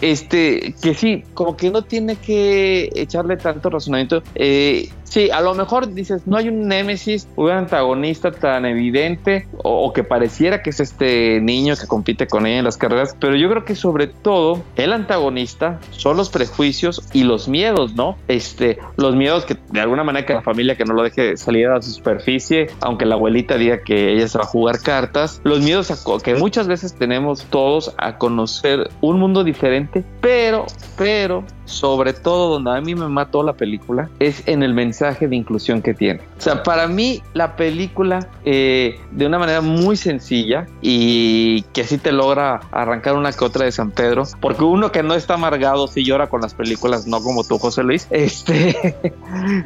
Este, 0.00 0.74
que 0.80 0.94
sí, 0.94 1.24
como 1.34 1.56
que 1.56 1.70
no 1.70 1.82
tiene 1.82 2.16
que 2.16 2.90
echarle 2.94 3.36
tanto 3.36 3.70
razonamiento. 3.70 4.22
Eh, 4.34 4.90
sí, 5.04 5.30
a 5.30 5.40
lo 5.40 5.54
mejor 5.54 5.92
dices, 5.92 6.26
no 6.26 6.36
hay 6.36 6.48
un 6.48 6.68
némesis, 6.68 7.28
un 7.36 7.50
antagonista 7.50 8.30
tan 8.32 8.64
evidente 8.64 9.46
o, 9.58 9.86
o 9.86 9.92
que 9.92 10.04
pareciera 10.04 10.62
que 10.62 10.70
es 10.70 10.80
este 10.80 11.40
niño 11.40 11.74
que 11.76 11.86
compite 11.86 12.26
con 12.26 12.46
ella 12.46 12.58
en 12.58 12.64
las 12.64 12.76
carreras, 12.76 13.16
pero 13.18 13.36
yo 13.36 13.48
creo 13.50 13.64
que 13.64 13.74
sobre 13.74 14.06
todo 14.06 14.62
el 14.76 14.92
antagonista 14.92 15.80
son 15.90 16.16
los 16.16 16.30
prejuicios 16.30 17.02
y 17.12 17.24
los 17.24 17.48
miedos, 17.48 17.94
¿no? 17.94 18.16
Este, 18.28 18.78
los 18.96 19.14
miedos 19.14 19.44
que 19.44 19.56
de 19.70 19.80
alguna 19.80 20.04
manera 20.04 20.26
que 20.26 20.34
la 20.34 20.42
familia 20.42 20.76
que 20.76 20.84
no 20.84 20.94
lo 20.94 21.02
deje 21.02 21.36
salir 21.36 21.68
a 21.68 21.80
su 21.82 21.90
superficie, 21.90 22.68
aunque 22.80 23.04
la 23.06 23.14
abuelita 23.14 23.56
diga 23.56 23.82
que 23.82 24.12
ella 24.12 24.28
se 24.28 24.38
va 24.38 24.44
a 24.44 24.46
jugar 24.46 24.80
cartas, 24.80 25.40
los 25.44 25.60
miedos 25.60 25.90
a 25.90 25.96
que 26.22 26.34
muchas 26.34 26.66
veces 26.66 26.94
tenemos 26.94 27.44
todos 27.44 27.94
a 27.98 28.18
conocer 28.18 28.90
un 29.00 29.18
mundo 29.18 29.44
diferente, 29.44 29.83
pero, 30.20 30.66
pero, 30.96 31.44
sobre 31.64 32.12
todo 32.12 32.54
donde 32.54 32.76
a 32.76 32.80
mí 32.80 32.94
me 32.94 33.08
mató 33.08 33.42
la 33.42 33.54
película 33.54 34.08
es 34.18 34.42
en 34.46 34.62
el 34.62 34.74
mensaje 34.74 35.28
de 35.28 35.36
inclusión 35.36 35.82
que 35.82 35.94
tiene. 35.94 36.20
O 36.38 36.40
sea, 36.40 36.62
para 36.62 36.86
mí 36.86 37.22
la 37.32 37.56
película 37.56 38.28
eh, 38.44 39.00
de 39.10 39.26
una 39.26 39.38
manera 39.38 39.60
muy 39.60 39.96
sencilla 39.96 40.66
y 40.82 41.62
que 41.72 41.84
sí 41.84 41.98
te 41.98 42.12
logra 42.12 42.60
arrancar 42.70 43.14
una 43.14 43.32
que 43.32 43.44
otra 43.44 43.64
de 43.64 43.72
San 43.72 43.90
Pedro, 43.90 44.24
porque 44.40 44.64
uno 44.64 44.92
que 44.92 45.02
no 45.02 45.14
está 45.14 45.34
amargado 45.34 45.86
sí 45.86 46.04
llora 46.04 46.28
con 46.28 46.40
las 46.40 46.54
películas, 46.54 47.06
no 47.06 47.22
como 47.22 47.44
tú, 47.44 47.58
José 47.58 47.82
Luis. 47.82 48.08
Este, 48.24 48.96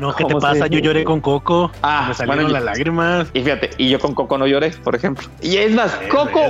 no, 0.00 0.14
¿qué 0.14 0.24
te 0.24 0.34
pasa? 0.34 0.66
Yo 0.66 0.80
lloré 0.80 1.04
con 1.04 1.20
Coco, 1.20 1.70
ah, 1.82 2.06
me 2.08 2.14
salieron 2.14 2.52
las 2.52 2.64
lágrimas. 2.64 3.28
Y 3.32 3.42
fíjate, 3.42 3.70
y 3.78 3.88
yo 3.88 4.00
con 4.00 4.14
Coco 4.14 4.36
no 4.36 4.46
lloré, 4.46 4.70
por 4.82 4.96
ejemplo. 4.96 5.28
Y 5.40 5.56
es 5.56 5.72
más, 5.72 5.92
Coco, 6.10 6.40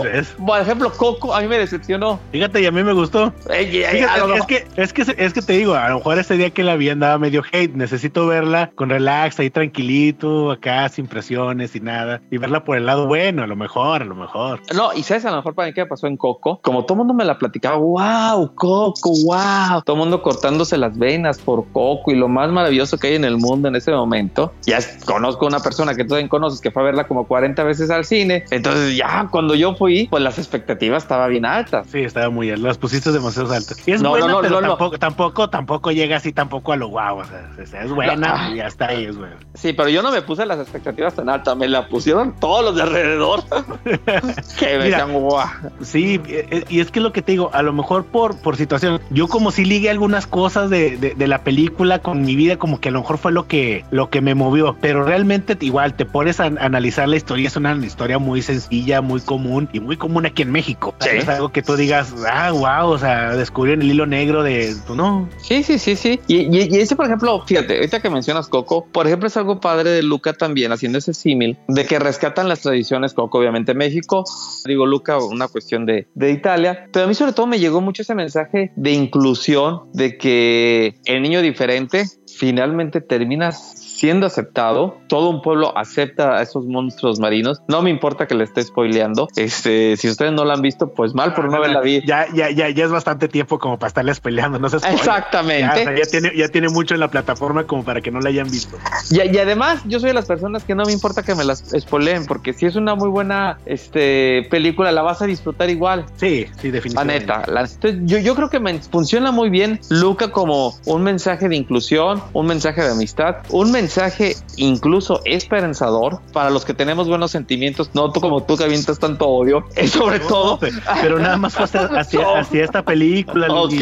por 0.44 0.60
ejemplo, 0.60 0.90
Coco 0.92 1.34
a 1.34 1.40
mí 1.40 1.46
me 1.48 1.58
decepcionó. 1.58 2.18
Fíjate, 2.32 2.62
y 2.62 2.66
a 2.66 2.70
mí 2.70 2.82
me 2.82 2.92
gustó. 2.92 3.32
Es, 3.58 4.46
que, 4.46 4.66
es, 4.76 4.92
que, 4.92 5.02
es 5.16 5.32
que 5.32 5.42
te 5.42 5.52
digo, 5.54 5.74
a 5.74 5.88
lo 5.88 5.96
mejor 5.96 6.18
ese 6.18 6.36
día 6.36 6.50
que 6.50 6.62
la 6.62 6.76
vi 6.76 6.90
andaba 6.90 7.18
medio 7.18 7.42
hate, 7.52 7.74
necesito 7.74 8.26
verla 8.26 8.70
con 8.74 8.90
relax, 8.90 9.38
ahí 9.40 9.50
tranquilito, 9.50 10.50
acá 10.50 10.88
sin 10.88 11.06
presiones 11.06 11.74
y 11.74 11.80
nada, 11.80 12.20
y 12.30 12.38
verla 12.38 12.64
por 12.64 12.76
el 12.76 12.86
lado 12.86 13.06
bueno, 13.06 13.42
a 13.42 13.46
lo 13.46 13.56
mejor, 13.56 14.02
a 14.02 14.04
lo 14.04 14.14
mejor. 14.14 14.60
No, 14.74 14.92
y 14.94 15.02
sabes 15.02 15.24
a 15.24 15.30
lo 15.30 15.36
mejor 15.36 15.54
para 15.54 15.68
mí 15.68 15.74
qué 15.74 15.86
pasó 15.86 16.06
en 16.06 16.16
Coco, 16.16 16.60
como 16.62 16.84
todo 16.84 16.94
el 16.94 16.98
mundo 16.98 17.14
me 17.14 17.24
la 17.24 17.38
platicaba, 17.38 17.76
wow, 17.76 18.54
Coco, 18.54 19.10
wow, 19.24 19.82
todo 19.84 19.96
el 19.96 20.00
mundo 20.00 20.22
cortándose 20.22 20.76
las 20.76 20.96
venas 20.96 21.38
por 21.38 21.66
Coco 21.72 22.10
y 22.10 22.14
lo 22.14 22.28
más 22.28 22.50
maravilloso 22.50 22.98
que 22.98 23.08
hay 23.08 23.14
en 23.14 23.24
el 23.24 23.36
mundo 23.36 23.68
en 23.68 23.76
ese 23.76 23.92
momento. 23.92 24.52
Ya 24.66 24.78
conozco 25.04 25.46
una 25.46 25.60
persona 25.60 25.94
que 25.94 26.04
tú 26.04 26.10
también 26.10 26.28
conoces 26.28 26.60
que 26.60 26.70
fue 26.70 26.82
a 26.82 26.86
verla 26.86 27.06
como 27.06 27.26
40 27.26 27.62
veces 27.64 27.90
al 27.90 28.04
cine, 28.04 28.44
entonces 28.50 28.96
ya 28.96 29.28
cuando 29.30 29.54
yo 29.54 29.74
fui, 29.74 30.08
pues 30.08 30.22
las 30.22 30.38
expectativas 30.38 31.02
estaban 31.02 31.30
bien 31.30 31.44
altas. 31.44 31.86
Sí, 31.90 32.00
estaba 32.00 32.30
muy 32.30 32.50
altas, 32.50 32.64
las 32.64 32.78
pusiste 32.78 33.12
demasiado 33.12 33.47
Y 33.86 33.92
es 33.92 34.02
no, 34.02 34.10
buena, 34.10 34.26
no, 34.26 34.34
no, 34.34 34.42
pero 34.42 34.60
tampoco, 34.60 34.98
tampoco, 34.98 35.50
tampoco 35.50 35.92
llega 35.92 36.16
así 36.16 36.32
tampoco 36.32 36.72
a 36.72 36.76
lo 36.76 36.88
guau, 36.88 37.18
o 37.18 37.24
sea, 37.24 37.82
es 37.82 37.90
buena 37.90 38.50
y 38.52 38.56
ya 38.56 38.66
está 38.66 38.88
ahí, 38.88 39.04
es 39.04 39.16
buena. 39.16 39.36
Sí, 39.54 39.72
pero 39.72 39.88
yo 39.88 40.02
no 40.02 40.10
me 40.10 40.22
puse 40.22 40.46
las 40.46 40.58
expectativas 40.58 41.14
tan 41.14 41.28
altas, 41.28 41.56
me 41.56 41.68
la 41.68 41.88
pusieron 41.88 42.34
todos 42.38 42.64
los 42.64 42.76
de 42.76 42.82
alrededor. 42.82 43.42
que 44.58 44.78
me 44.78 44.84
decían 44.84 45.12
guau. 45.12 45.46
Sí, 45.82 46.20
e, 46.26 46.46
e, 46.50 46.64
y 46.68 46.80
es 46.80 46.90
que 46.90 47.00
lo 47.00 47.12
que 47.12 47.22
te 47.22 47.32
digo, 47.32 47.50
a 47.52 47.62
lo 47.62 47.72
mejor 47.72 48.04
por, 48.04 48.36
por 48.38 48.56
situación, 48.56 49.00
yo 49.10 49.28
como 49.28 49.50
si 49.50 49.64
ligue 49.64 49.90
algunas 49.90 50.26
cosas 50.26 50.70
de, 50.70 50.96
de, 50.96 51.26
la 51.28 51.42
película 51.42 51.98
con 52.00 52.22
mi 52.22 52.36
vida, 52.36 52.56
como 52.56 52.80
que 52.80 52.88
a 52.88 52.92
lo 52.92 53.00
mejor 53.00 53.18
fue 53.18 53.32
lo 53.32 53.46
que, 53.46 53.84
lo 53.90 54.10
que 54.10 54.20
me 54.20 54.34
movió, 54.34 54.76
pero 54.80 55.04
realmente 55.04 55.56
igual 55.60 55.94
te 55.94 56.04
pones 56.04 56.40
a 56.40 56.44
analizar 56.44 57.08
la 57.08 57.16
historia, 57.16 57.48
es 57.48 57.56
una 57.56 57.74
historia 57.84 58.18
muy 58.18 58.42
sencilla, 58.42 59.00
muy 59.00 59.20
común 59.20 59.68
y 59.72 59.80
muy 59.80 59.96
común 59.96 60.26
aquí 60.26 60.42
en 60.42 60.52
México. 60.52 60.94
Es 61.00 61.28
algo 61.28 61.50
que 61.50 61.62
tú 61.62 61.76
digas, 61.76 62.14
ah, 62.30 62.50
wow, 62.52 62.90
o 62.90 62.98
sea, 62.98 63.34
descubrieron 63.38 63.82
el 63.82 63.90
hilo 63.90 64.06
negro 64.06 64.42
de, 64.42 64.74
no. 64.94 65.28
Sí, 65.38 65.62
sí, 65.62 65.78
sí, 65.78 65.96
sí. 65.96 66.20
Y, 66.26 66.54
y, 66.56 66.78
ese, 66.78 66.96
por 66.96 67.06
ejemplo, 67.06 67.42
fíjate, 67.46 67.76
ahorita 67.76 68.00
que 68.00 68.10
mencionas 68.10 68.48
Coco, 68.48 68.86
por 68.92 69.06
ejemplo, 69.06 69.28
es 69.28 69.36
algo 69.36 69.60
padre 69.60 69.90
de 69.90 70.02
Luca 70.02 70.32
también, 70.32 70.72
haciendo 70.72 70.98
ese 70.98 71.14
símil, 71.14 71.58
de 71.68 71.86
que 71.86 71.98
rescatan 71.98 72.48
las 72.48 72.60
tradiciones 72.60 73.14
Coco, 73.14 73.38
obviamente 73.38 73.74
México, 73.74 74.24
digo 74.64 74.86
Luca, 74.86 75.18
una 75.18 75.48
cuestión 75.48 75.86
de, 75.86 76.08
de 76.14 76.32
Italia, 76.32 76.88
pero 76.92 77.06
a 77.06 77.08
mí 77.08 77.14
sobre 77.14 77.32
todo 77.32 77.46
me 77.46 77.58
llegó 77.58 77.80
mucho 77.80 78.02
ese 78.02 78.14
mensaje 78.14 78.72
de 78.76 78.92
inclusión, 78.92 79.90
de 79.92 80.18
que 80.18 81.00
el 81.04 81.22
niño 81.22 81.42
diferente 81.42 82.04
finalmente 82.36 83.00
terminas 83.00 83.74
siendo 83.98 84.26
aceptado. 84.26 84.98
Todo 85.08 85.30
un 85.30 85.42
pueblo 85.42 85.76
acepta 85.76 86.36
a 86.36 86.42
esos 86.42 86.66
monstruos 86.66 87.18
marinos. 87.18 87.62
No 87.66 87.82
me 87.82 87.90
importa 87.90 88.26
que 88.26 88.34
le 88.34 88.44
esté 88.44 88.62
spoileando. 88.62 89.28
Este, 89.36 89.96
si 89.96 90.08
ustedes 90.08 90.32
no 90.32 90.44
la 90.44 90.54
han 90.54 90.62
visto, 90.62 90.92
pues 90.92 91.14
mal 91.14 91.34
por 91.34 91.50
no, 91.50 91.56
haberla 91.56 91.80
visto. 91.80 92.06
Ya, 92.06 92.26
ya, 92.32 92.50
ya, 92.50 92.68
ya 92.70 92.84
es 92.84 92.90
bastante 92.90 93.28
tiempo 93.28 93.58
como 93.58 93.78
para 93.78 93.88
estarle 93.88 94.14
spoileando. 94.14 94.58
No 94.58 94.68
sé. 94.68 94.76
Exactamente. 94.76 95.84
Ya, 95.98 96.06
tiene, 96.06 96.32
ya 96.36 96.48
tiene 96.48 96.68
mucho 96.68 96.94
en 96.94 97.00
la 97.00 97.08
plataforma 97.08 97.64
como 97.64 97.84
para 97.84 98.00
que 98.00 98.10
no 98.10 98.20
la 98.20 98.28
hayan 98.28 98.50
visto. 98.50 98.76
Y, 99.10 99.16
y, 99.16 99.38
además, 99.38 99.82
yo 99.86 99.98
soy 99.98 100.08
de 100.08 100.14
las 100.14 100.26
personas 100.26 100.64
que 100.64 100.74
no 100.74 100.84
me 100.84 100.92
importa 100.92 101.22
que 101.22 101.34
me 101.34 101.44
las 101.44 101.64
spoileen, 101.76 102.26
porque 102.26 102.52
si 102.52 102.66
es 102.66 102.76
una 102.76 102.94
muy 102.94 103.08
buena 103.08 103.58
este, 103.66 104.46
película, 104.50 104.92
la 104.92 105.02
vas 105.02 105.22
a 105.22 105.26
disfrutar 105.26 105.70
igual. 105.70 106.06
Sí, 106.16 106.46
sí, 106.60 106.70
definitivamente. 106.70 107.26
La 107.26 107.36
neta. 107.38 107.50
La, 107.50 107.68
yo, 108.04 108.18
yo 108.18 108.34
creo 108.34 108.48
que 108.48 108.60
me 108.60 108.78
funciona 108.78 109.32
muy 109.32 109.50
bien 109.50 109.80
Luca 109.90 110.30
como 110.30 110.74
un 110.84 111.02
mensaje 111.02 111.48
de 111.48 111.56
inclusión, 111.56 112.17
un 112.32 112.46
mensaje 112.46 112.82
de 112.82 112.90
amistad, 112.90 113.36
un 113.50 113.70
mensaje 113.72 114.36
incluso 114.56 115.20
esperanzador 115.24 116.20
para 116.32 116.50
los 116.50 116.64
que 116.64 116.74
tenemos 116.74 117.08
buenos 117.08 117.30
sentimientos, 117.30 117.90
no 117.94 118.12
tú 118.12 118.20
como 118.20 118.42
tú 118.42 118.56
que 118.56 118.64
avientas 118.64 118.98
tanto 118.98 119.28
odio, 119.28 119.64
es 119.76 119.90
sobre 119.90 120.20
todo. 120.20 120.58
Pero 121.00 121.18
nada 121.18 121.36
más 121.36 121.54
hacia, 121.60 121.86
hacia, 121.86 122.64
esta 122.64 122.82
película. 122.82 123.46
Ok, 123.50 123.74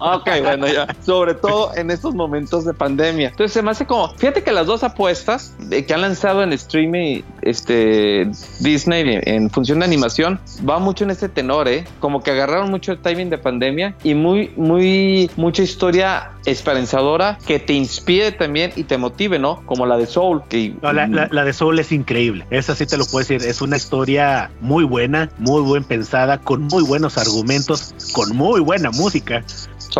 ok, 0.00 0.28
bueno, 0.42 0.66
ya. 0.68 0.86
Sobre 1.04 1.34
todo 1.34 1.74
en 1.76 1.90
estos 1.90 2.14
momentos 2.14 2.64
de 2.64 2.74
pandemia. 2.74 3.28
Entonces 3.28 3.52
se 3.52 3.62
me 3.62 3.70
hace 3.70 3.86
como, 3.86 4.12
fíjate 4.14 4.42
que 4.42 4.52
las 4.52 4.66
dos 4.66 4.82
apuestas 4.84 5.54
que 5.68 5.94
han 5.94 6.00
lanzado 6.00 6.42
en 6.42 6.52
streaming 6.52 7.22
este, 7.42 8.30
Disney 8.60 9.20
en 9.22 9.50
función 9.50 9.80
de 9.80 9.84
animación 9.84 10.40
va 10.68 10.78
mucho 10.78 11.04
en 11.04 11.10
este 11.10 11.28
tenor, 11.28 11.68
¿eh? 11.68 11.84
Como 12.00 12.22
que 12.22 12.30
agarraron 12.30 12.70
mucho 12.70 12.92
el 12.92 12.98
timing 12.98 13.30
de 13.30 13.38
pandemia 13.38 13.94
y 14.02 14.14
muy, 14.14 14.52
muy, 14.56 15.30
mucha 15.36 15.62
historia 15.62 16.32
esperanzadora 16.44 17.38
que 17.46 17.58
te 17.58 17.72
inspire 17.78 18.32
también 18.32 18.72
y 18.76 18.84
te 18.84 18.98
motive, 18.98 19.38
¿no? 19.38 19.62
Como 19.64 19.86
la 19.86 19.96
de 19.96 20.06
Soul. 20.06 20.42
Que... 20.48 20.74
la, 20.82 21.44
de 21.44 21.52
Soul 21.52 21.78
es 21.78 21.92
increíble. 21.92 22.46
Esa 22.50 22.74
sí 22.74 22.86
te 22.86 22.96
lo 22.96 23.04
puedo 23.06 23.18
decir. 23.26 23.48
Es 23.48 23.62
una 23.62 23.76
historia 23.76 24.50
muy 24.60 24.84
buena, 24.84 25.30
muy 25.38 25.62
buen 25.62 25.84
pensada, 25.84 26.38
con 26.38 26.62
muy 26.62 26.82
buenos 26.82 27.16
argumentos, 27.18 27.94
con 28.12 28.36
muy 28.36 28.60
buena 28.60 28.90
música. 28.90 29.44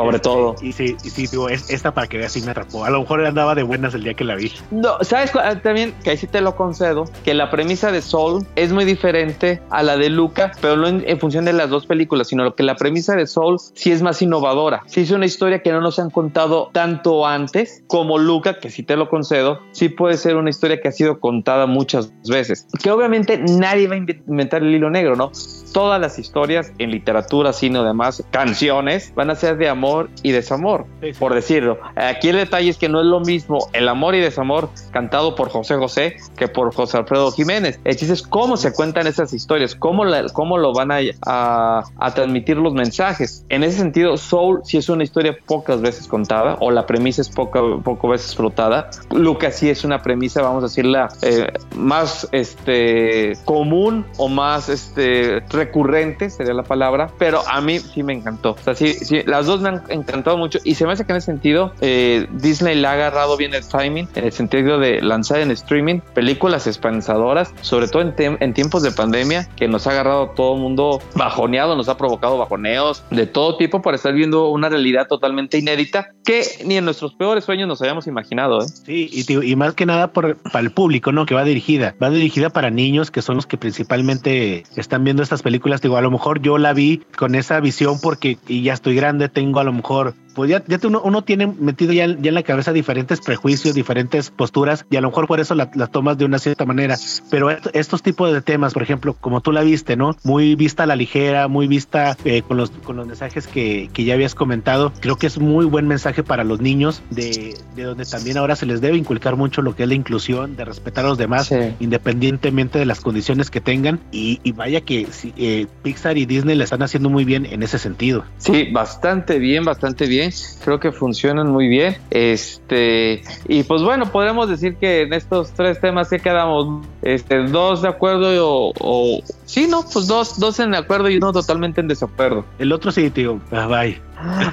Sobre 0.02 0.16
este, 0.16 0.28
todo. 0.28 0.54
Y 0.62 0.72
sí, 0.72 0.96
y 1.02 1.10
sí, 1.10 1.26
digo, 1.26 1.48
es, 1.48 1.70
esta 1.70 1.92
para 1.92 2.06
que 2.06 2.18
veas 2.18 2.32
si 2.32 2.42
me 2.42 2.50
atrapó. 2.50 2.84
A 2.84 2.90
lo 2.90 3.00
mejor 3.00 3.24
andaba 3.24 3.54
de 3.54 3.62
buenas 3.62 3.94
el 3.94 4.04
día 4.04 4.14
que 4.14 4.24
la 4.24 4.34
vi. 4.34 4.52
No, 4.70 4.98
¿sabes 5.02 5.32
también? 5.62 5.94
Que 6.04 6.10
ahí 6.10 6.16
sí 6.16 6.26
te 6.26 6.40
lo 6.40 6.56
concedo, 6.56 7.04
que 7.24 7.34
la 7.34 7.50
premisa 7.50 7.90
de 7.90 8.02
Soul 8.02 8.46
es 8.56 8.72
muy 8.72 8.84
diferente 8.84 9.62
a 9.70 9.82
la 9.82 9.96
de 9.96 10.10
Luca, 10.10 10.52
pero 10.60 10.76
no 10.76 10.86
en, 10.88 11.18
función 11.18 11.44
de 11.44 11.52
las 11.52 11.70
dos 11.70 11.86
películas, 11.86 12.28
sino 12.28 12.54
que 12.54 12.62
la 12.62 12.76
premisa 12.76 13.16
de 13.16 13.26
Soul 13.26 13.58
sí 13.58 13.90
es 13.90 14.02
más 14.02 14.20
innovadora. 14.22 14.82
Sí 14.86 15.00
es 15.00 15.10
una 15.10 15.26
historia 15.26 15.62
que 15.62 15.72
no 15.72 15.80
nos 15.80 15.98
han 15.98 16.10
contado 16.10 16.70
tanto 16.72 17.26
antes 17.26 17.82
como 17.86 18.18
Luca, 18.18 18.58
que 18.60 18.70
sí 18.70 18.82
te 18.82 18.96
lo 18.96 19.08
concedo, 19.08 19.60
sí 19.72 19.88
puede 19.88 20.16
ser 20.16 20.36
una 20.36 20.50
historia 20.50 20.80
que 20.80 20.88
ha 20.88 20.92
sido 20.92 21.20
contada 21.20 21.66
muchas 21.66 22.12
veces. 22.28 22.66
Que 22.82 22.90
obviamente 22.90 23.38
nadie 23.38 23.88
va 23.88 23.94
a 23.94 23.98
inventar 23.98 24.62
el 24.62 24.74
hilo 24.74 24.90
negro, 24.90 25.16
¿no? 25.16 25.32
Todas 25.72 26.00
las 26.00 26.18
historias 26.18 26.72
en 26.78 26.90
literatura, 26.90 27.52
cine 27.52 27.78
demás, 27.82 28.24
canciones, 28.30 29.12
van 29.14 29.30
a 29.30 29.34
ser 29.34 29.56
de 29.56 29.68
amor 29.68 29.87
y 30.22 30.32
desamor, 30.32 30.86
por 31.18 31.34
decirlo. 31.34 31.78
Aquí 31.96 32.28
el 32.28 32.36
detalle 32.36 32.70
es 32.70 32.76
que 32.76 32.88
no 32.88 33.00
es 33.00 33.06
lo 33.06 33.20
mismo 33.20 33.68
el 33.72 33.88
amor 33.88 34.14
y 34.14 34.20
desamor 34.20 34.70
cantado 34.90 35.34
por 35.34 35.48
José 35.48 35.76
José 35.76 36.16
que 36.36 36.48
por 36.48 36.74
José 36.74 36.98
Alfredo 36.98 37.32
Jiménez. 37.32 37.80
El 37.84 37.96
chiste 37.96 38.14
es 38.14 38.22
cómo 38.22 38.56
se 38.56 38.72
cuentan 38.72 39.06
esas 39.06 39.32
historias, 39.32 39.74
cómo, 39.74 40.04
cómo 40.32 40.58
lo 40.58 40.72
van 40.72 40.90
a, 40.92 40.98
a, 41.26 42.14
transmitir 42.14 42.56
los 42.56 42.74
mensajes. 42.74 43.44
En 43.48 43.62
ese 43.62 43.78
sentido, 43.78 44.16
Soul 44.16 44.60
sí 44.64 44.78
es 44.78 44.88
una 44.88 45.04
historia 45.04 45.36
pocas 45.46 45.80
veces 45.80 46.06
contada 46.06 46.56
o 46.60 46.70
la 46.70 46.86
premisa 46.86 47.22
es 47.22 47.28
poco, 47.28 47.80
poco 47.82 48.08
veces 48.08 48.34
flotada. 48.34 48.90
Lucas 49.10 49.56
sí 49.56 49.70
es 49.70 49.84
una 49.84 50.02
premisa, 50.02 50.42
vamos 50.42 50.64
a 50.64 50.66
decirla, 50.66 51.08
eh, 51.22 51.46
más 51.76 52.28
este, 52.32 53.32
común 53.44 54.04
o 54.16 54.28
más 54.28 54.68
este, 54.68 55.40
recurrente, 55.50 56.30
sería 56.30 56.54
la 56.54 56.62
palabra, 56.62 57.10
pero 57.18 57.42
a 57.48 57.60
mí 57.60 57.78
sí 57.78 58.02
me 58.02 58.12
encantó. 58.12 58.52
O 58.52 58.58
sea, 58.58 58.74
sí, 58.74 58.92
sí 58.94 59.22
las 59.26 59.46
dos 59.46 59.60
me 59.60 59.68
han 59.68 59.77
encantado 59.88 60.36
mucho 60.36 60.58
y 60.64 60.74
se 60.74 60.86
me 60.86 60.92
hace 60.92 61.04
que 61.04 61.12
en 61.12 61.18
ese 61.18 61.26
sentido 61.26 61.72
eh, 61.80 62.26
Disney 62.32 62.74
le 62.74 62.86
ha 62.86 62.92
agarrado 62.92 63.36
bien 63.36 63.54
el 63.54 63.66
timing 63.66 64.08
en 64.14 64.24
el 64.24 64.32
sentido 64.32 64.78
de 64.78 65.00
lanzar 65.00 65.40
en 65.40 65.50
streaming 65.50 66.00
películas 66.14 66.66
esperanzadoras, 66.66 67.52
sobre 67.60 67.88
todo 67.88 68.02
en, 68.02 68.54
tiempos 68.54 68.82
de 68.82 68.90
pandemia 68.90 69.48
que 69.56 69.68
nos 69.68 69.86
ha 69.86 69.90
agarrado 69.90 70.30
todo 70.30 70.54
el 70.54 70.60
mundo 70.60 71.00
bajoneado, 71.14 71.76
nos 71.76 71.88
ha 71.88 71.96
provocado 71.96 72.38
bajoneos 72.38 73.04
de 73.10 73.26
todo 73.26 73.56
tipo 73.56 73.82
por 73.82 73.94
estar 73.94 74.12
viendo 74.12 74.48
una 74.48 74.68
realidad 74.68 75.06
totalmente 75.06 75.58
inédita 75.58 76.12
que 76.24 76.42
ni 76.64 76.76
en 76.76 76.84
nuestros 76.84 77.14
peores 77.14 77.44
sueños 77.44 77.68
nos 77.68 77.80
habíamos 77.80 78.06
imaginado. 78.06 78.62
¿eh? 78.62 78.66
Sí, 78.68 79.08
y, 79.12 79.50
y, 79.50 79.56
más 79.56 79.74
que 79.74 79.86
nada 79.86 80.12
por, 80.12 80.36
para 80.36 80.60
el 80.60 80.70
público, 80.70 81.12
¿no? 81.12 81.26
Que 81.26 81.34
va 81.34 81.44
dirigida. 81.44 81.94
Va 82.02 82.10
dirigida 82.10 82.50
para 82.50 82.70
niños 82.70 83.10
que 83.10 83.22
son 83.22 83.36
los 83.36 83.46
que 83.46 83.56
principalmente 83.56 84.64
están 84.76 85.04
viendo 85.04 85.22
estas 85.22 85.42
películas. 85.42 85.80
Digo, 85.80 85.96
a 85.96 86.02
lo 86.02 86.10
mejor 86.10 86.42
yo 86.42 86.58
la 86.58 86.72
vi 86.72 87.02
con 87.16 87.34
esa 87.34 87.60
visión 87.60 87.98
porque 88.00 88.38
y 88.46 88.62
ya 88.62 88.74
estoy 88.74 88.94
grande, 88.94 89.28
tengo 89.28 89.57
a 89.58 89.64
lo 89.64 89.72
mejor 89.72 90.14
pues 90.38 90.50
ya, 90.50 90.62
ya 90.68 90.78
uno, 90.86 91.02
uno, 91.04 91.22
tiene 91.22 91.48
metido 91.48 91.92
ya, 91.92 92.06
ya, 92.06 92.28
en 92.28 92.34
la 92.36 92.44
cabeza 92.44 92.72
diferentes 92.72 93.20
prejuicios, 93.20 93.74
diferentes 93.74 94.30
posturas, 94.30 94.86
y 94.88 94.94
a 94.94 95.00
lo 95.00 95.08
mejor 95.08 95.26
por 95.26 95.40
eso 95.40 95.56
las 95.56 95.74
la 95.74 95.88
tomas 95.88 96.16
de 96.16 96.24
una 96.24 96.38
cierta 96.38 96.64
manera. 96.64 96.96
Pero 97.28 97.50
estos 97.72 98.04
tipos 98.04 98.32
de 98.32 98.40
temas, 98.40 98.72
por 98.72 98.84
ejemplo, 98.84 99.16
como 99.20 99.40
tú 99.40 99.50
la 99.50 99.62
viste, 99.62 99.96
¿no? 99.96 100.16
Muy 100.22 100.54
vista 100.54 100.84
a 100.84 100.86
la 100.86 100.94
ligera, 100.94 101.48
muy 101.48 101.66
vista 101.66 102.16
eh, 102.24 102.42
con, 102.42 102.56
los, 102.56 102.70
con 102.70 102.96
los 102.96 103.08
mensajes 103.08 103.48
que, 103.48 103.90
que, 103.92 104.04
ya 104.04 104.14
habías 104.14 104.36
comentado, 104.36 104.92
creo 105.00 105.16
que 105.16 105.26
es 105.26 105.40
muy 105.40 105.66
buen 105.66 105.88
mensaje 105.88 106.22
para 106.22 106.44
los 106.44 106.60
niños, 106.60 107.02
de, 107.10 107.56
de, 107.74 107.82
donde 107.82 108.04
también 108.04 108.38
ahora 108.38 108.54
se 108.54 108.64
les 108.64 108.80
debe 108.80 108.96
inculcar 108.96 109.34
mucho 109.34 109.60
lo 109.60 109.74
que 109.74 109.82
es 109.82 109.88
la 109.88 109.96
inclusión, 109.96 110.54
de 110.54 110.64
respetar 110.64 111.04
a 111.04 111.08
los 111.08 111.18
demás, 111.18 111.52
independientemente 111.80 112.78
de 112.78 112.86
las 112.86 113.00
condiciones 113.00 113.50
que 113.50 113.60
tengan. 113.60 113.98
Y, 114.12 114.38
y 114.44 114.52
vaya 114.52 114.82
que 114.82 115.08
eh, 115.36 115.66
Pixar 115.82 116.16
y 116.16 116.26
Disney 116.26 116.54
le 116.54 116.62
están 116.62 116.84
haciendo 116.84 117.10
muy 117.10 117.24
bien 117.24 117.44
en 117.44 117.64
ese 117.64 117.80
sentido. 117.80 118.24
Sí, 118.36 118.68
bastante 118.70 119.40
bien, 119.40 119.64
bastante 119.64 120.06
bien, 120.06 120.27
creo 120.64 120.80
que 120.80 120.92
funcionan 120.92 121.50
muy 121.50 121.68
bien. 121.68 121.96
Este, 122.10 123.22
y 123.46 123.62
pues 123.62 123.82
bueno, 123.82 124.10
podemos 124.10 124.48
decir 124.48 124.76
que 124.76 125.02
en 125.02 125.12
estos 125.12 125.52
tres 125.52 125.80
temas 125.80 126.08
sí 126.08 126.18
quedamos 126.18 126.86
este, 127.02 127.44
dos 127.44 127.82
de 127.82 127.88
acuerdo 127.88 128.28
o, 128.46 128.72
o 128.78 129.20
sí, 129.44 129.66
no, 129.68 129.84
pues 129.92 130.06
dos, 130.06 130.38
dos 130.38 130.58
en 130.60 130.74
acuerdo 130.74 131.08
y 131.08 131.16
uno 131.16 131.32
totalmente 131.32 131.80
en 131.80 131.88
desacuerdo. 131.88 132.44
El 132.58 132.72
otro 132.72 132.90
sí, 132.90 133.10
tío, 133.10 133.40
bye. 133.50 133.66
Bye 133.66 134.07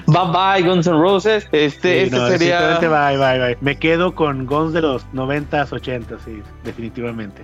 bye 0.07 0.61
Guns 0.63 0.87
N' 0.87 0.99
Roses. 0.99 1.47
Este, 1.51 1.75
Sí, 1.81 2.05
este 2.05 2.17
no, 2.17 2.27
sería. 2.27 2.79
bye, 2.79 3.17
bye, 3.17 3.39
bye. 3.39 3.57
Me 3.61 3.77
quedo 3.77 4.15
con 4.15 4.45
Guns 4.45 4.73
de 4.73 4.81
los 4.81 5.05
90s, 5.13 5.69
80s, 5.69 6.17
sí, 6.25 6.41
definitivamente. 6.63 7.43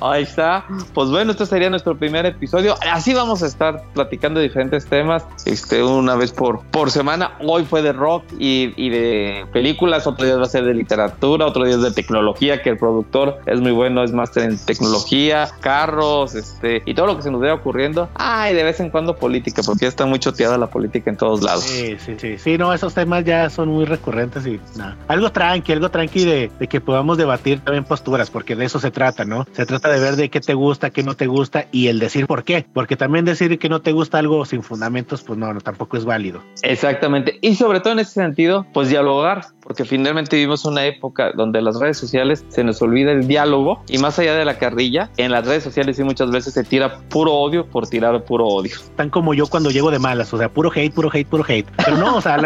Ahí 0.00 0.22
está. 0.22 0.64
Pues 0.92 1.08
bueno, 1.10 1.32
este 1.32 1.46
sería 1.46 1.68
nuestro 1.68 1.96
primer 1.98 2.24
episodio. 2.26 2.76
Así 2.92 3.12
vamos 3.12 3.42
a 3.42 3.46
estar 3.46 3.82
platicando 3.92 4.38
diferentes 4.40 4.86
temas, 4.86 5.24
este, 5.46 5.82
una 5.82 6.14
vez 6.14 6.32
por, 6.32 6.60
por 6.66 6.90
semana. 6.90 7.32
Hoy 7.40 7.64
fue 7.64 7.82
de 7.82 7.92
rock 7.92 8.24
y, 8.38 8.72
y 8.76 8.90
de 8.90 9.46
películas, 9.52 10.06
otro 10.06 10.24
día 10.26 10.36
va 10.36 10.44
a 10.44 10.48
ser 10.48 10.64
de 10.64 10.74
literatura, 10.74 11.46
otro 11.46 11.64
día 11.64 11.74
es 11.74 11.82
de 11.82 11.90
tecnología, 11.90 12.62
que 12.62 12.70
el 12.70 12.78
productor 12.78 13.40
es 13.46 13.60
muy 13.60 13.72
bueno, 13.72 14.04
es 14.04 14.12
máster 14.12 14.44
en 14.44 14.58
tecnología, 14.58 15.48
carros, 15.60 16.34
este, 16.34 16.82
y 16.86 16.94
todo 16.94 17.06
lo 17.06 17.16
que 17.16 17.22
se 17.22 17.30
nos 17.30 17.40
vaya 17.40 17.54
ocurriendo. 17.54 18.08
Ay, 18.14 18.54
de 18.54 18.62
vez 18.62 18.78
en 18.78 18.90
cuando 18.90 19.16
política, 19.16 19.62
porque 19.66 19.86
ya 19.86 19.88
está 19.88 20.06
muy 20.06 20.20
choteada 20.20 20.56
la 20.56 20.68
política 20.68 21.10
en 21.10 21.16
todos 21.16 21.42
lados. 21.42 21.53
Sí, 21.62 21.96
sí, 21.98 22.16
sí. 22.18 22.38
Sí, 22.38 22.58
no, 22.58 22.72
esos 22.72 22.94
temas 22.94 23.24
ya 23.24 23.50
son 23.50 23.68
muy 23.68 23.84
recurrentes 23.84 24.46
y 24.46 24.60
nada. 24.76 24.96
Algo 25.08 25.30
tranqui, 25.30 25.72
algo 25.72 25.90
tranqui 25.90 26.24
de, 26.24 26.50
de 26.58 26.66
que 26.68 26.80
podamos 26.80 27.18
debatir 27.18 27.60
también 27.60 27.84
posturas, 27.84 28.30
porque 28.30 28.56
de 28.56 28.64
eso 28.64 28.78
se 28.78 28.90
trata, 28.90 29.24
¿no? 29.24 29.46
Se 29.52 29.66
trata 29.66 29.88
de 29.88 30.00
ver 30.00 30.16
de 30.16 30.30
qué 30.30 30.40
te 30.40 30.54
gusta, 30.54 30.90
qué 30.90 31.02
no 31.02 31.14
te 31.14 31.26
gusta 31.26 31.66
y 31.72 31.88
el 31.88 31.98
decir 31.98 32.26
por 32.26 32.44
qué. 32.44 32.66
Porque 32.72 32.96
también 32.96 33.24
decir 33.24 33.58
que 33.58 33.68
no 33.68 33.80
te 33.80 33.92
gusta 33.92 34.18
algo 34.18 34.44
sin 34.44 34.62
fundamentos, 34.62 35.22
pues 35.22 35.38
no, 35.38 35.52
no 35.52 35.60
tampoco 35.60 35.96
es 35.96 36.04
válido. 36.04 36.42
Exactamente. 36.62 37.38
Y 37.40 37.54
sobre 37.56 37.80
todo 37.80 37.92
en 37.92 38.00
ese 38.00 38.12
sentido, 38.12 38.66
pues 38.72 38.88
dialogar, 38.88 39.46
porque 39.64 39.84
finalmente 39.84 40.36
vivimos 40.36 40.64
una 40.64 40.84
época 40.84 41.32
donde 41.32 41.60
las 41.60 41.80
redes 41.80 41.96
sociales 41.96 42.44
se 42.48 42.62
nos 42.62 42.80
olvida 42.82 43.10
el 43.12 43.26
diálogo 43.26 43.82
y 43.88 43.98
más 43.98 44.18
allá 44.18 44.34
de 44.34 44.44
la 44.44 44.58
carrilla, 44.58 45.10
en 45.16 45.32
las 45.32 45.46
redes 45.46 45.64
sociales 45.64 45.96
sí 45.96 46.04
muchas 46.04 46.30
veces 46.30 46.54
se 46.54 46.62
tira 46.64 47.00
puro 47.08 47.32
odio 47.32 47.66
por 47.66 47.88
tirar 47.88 48.24
puro 48.24 48.46
odio. 48.46 48.76
Tan 48.96 49.10
como 49.10 49.34
yo 49.34 49.46
cuando 49.46 49.70
llego 49.70 49.90
de 49.90 49.98
malas, 49.98 50.32
o 50.32 50.38
sea, 50.38 50.48
puro 50.48 50.70
hate, 50.74 50.92
puro 50.92 51.10
hate, 51.12 51.26
puro 51.26 51.44
hate. 51.46 51.66
Pero 51.84 51.96
no, 51.96 52.16
o 52.16 52.20
sea, 52.20 52.36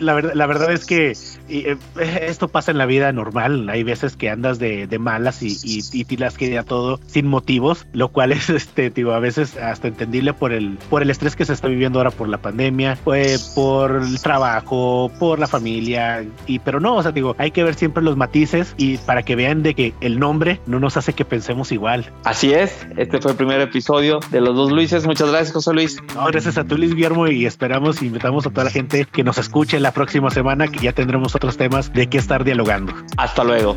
la, 0.00 0.14
verdad, 0.14 0.32
la 0.34 0.46
verdad 0.46 0.72
es 0.72 0.84
que 0.84 1.16
eh, 1.48 1.76
esto 1.96 2.48
pasa 2.48 2.70
en 2.70 2.78
la 2.78 2.86
vida 2.86 3.12
normal. 3.12 3.68
Hay 3.70 3.82
veces 3.82 4.16
que 4.16 4.30
andas 4.30 4.58
de, 4.58 4.88
malas 4.98 5.42
y, 5.42 5.56
y, 5.62 5.82
y 5.92 6.04
tiras 6.04 6.36
que 6.36 6.56
a 6.58 6.62
todo 6.62 7.00
sin 7.06 7.26
motivos, 7.26 7.86
lo 7.92 8.08
cual 8.08 8.32
es, 8.32 8.50
este, 8.50 8.90
digo, 8.90 9.12
a 9.12 9.20
veces 9.20 9.56
hasta 9.56 9.88
entendible 9.88 10.32
por 10.32 10.52
el, 10.52 10.78
por 10.90 11.02
el 11.02 11.10
estrés 11.10 11.36
que 11.36 11.44
se 11.44 11.52
está 11.52 11.68
viviendo 11.68 11.98
ahora 11.98 12.10
por 12.10 12.28
la 12.28 12.38
pandemia, 12.38 12.98
por 13.04 13.16
el 13.16 14.20
trabajo, 14.20 15.10
por 15.18 15.38
la 15.38 15.46
familia, 15.46 16.24
y 16.46 16.55
pero 16.58 16.80
no, 16.80 16.96
o 16.96 17.02
sea, 17.02 17.12
digo, 17.12 17.34
hay 17.38 17.50
que 17.50 17.62
ver 17.62 17.74
siempre 17.74 18.02
los 18.02 18.16
matices 18.16 18.74
y 18.76 18.98
para 18.98 19.22
que 19.22 19.36
vean 19.36 19.62
de 19.62 19.74
que 19.74 19.94
el 20.00 20.18
nombre 20.18 20.60
no 20.66 20.80
nos 20.80 20.96
hace 20.96 21.12
que 21.12 21.24
pensemos 21.24 21.72
igual. 21.72 22.10
Así 22.24 22.52
es, 22.52 22.86
este 22.96 23.20
fue 23.20 23.32
el 23.32 23.36
primer 23.36 23.60
episodio 23.60 24.20
de 24.30 24.40
los 24.40 24.54
dos 24.54 24.72
Luises. 24.72 25.06
Muchas 25.06 25.30
gracias, 25.30 25.52
José 25.52 25.72
Luis. 25.72 25.98
No, 26.14 26.26
gracias 26.26 26.58
a 26.58 26.64
tú, 26.64 26.76
Luis 26.76 26.94
Guillermo, 26.94 27.26
y 27.28 27.46
esperamos, 27.46 28.02
invitamos 28.02 28.46
a 28.46 28.50
toda 28.50 28.64
la 28.64 28.70
gente 28.70 29.06
que 29.10 29.24
nos 29.24 29.38
escuche 29.38 29.80
la 29.80 29.92
próxima 29.92 30.30
semana, 30.30 30.68
que 30.68 30.78
ya 30.80 30.92
tendremos 30.92 31.34
otros 31.34 31.56
temas 31.56 31.92
de 31.92 32.08
qué 32.08 32.18
estar 32.18 32.44
dialogando. 32.44 32.92
Hasta 33.16 33.44
luego. 33.44 33.76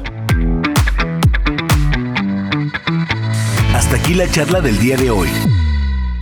Hasta 3.73 3.95
aquí 3.95 4.13
la 4.13 4.29
charla 4.29 4.61
del 4.61 4.77
día 4.79 4.97
de 4.97 5.09
hoy. 5.09 5.29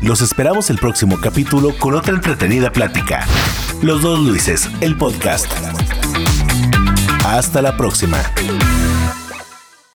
Los 0.02 0.22
esperamos 0.22 0.70
el 0.70 0.78
próximo 0.78 1.20
capítulo 1.20 1.74
con 1.80 1.96
otra 1.96 2.14
entretenida 2.14 2.72
plática. 2.72 3.26
Los 3.82 4.02
dos 4.02 4.20
Luises, 4.20 4.70
el 4.82 4.96
podcast. 4.96 5.52
Hasta 7.28 7.62
la 7.62 7.76
próxima. 7.76 8.18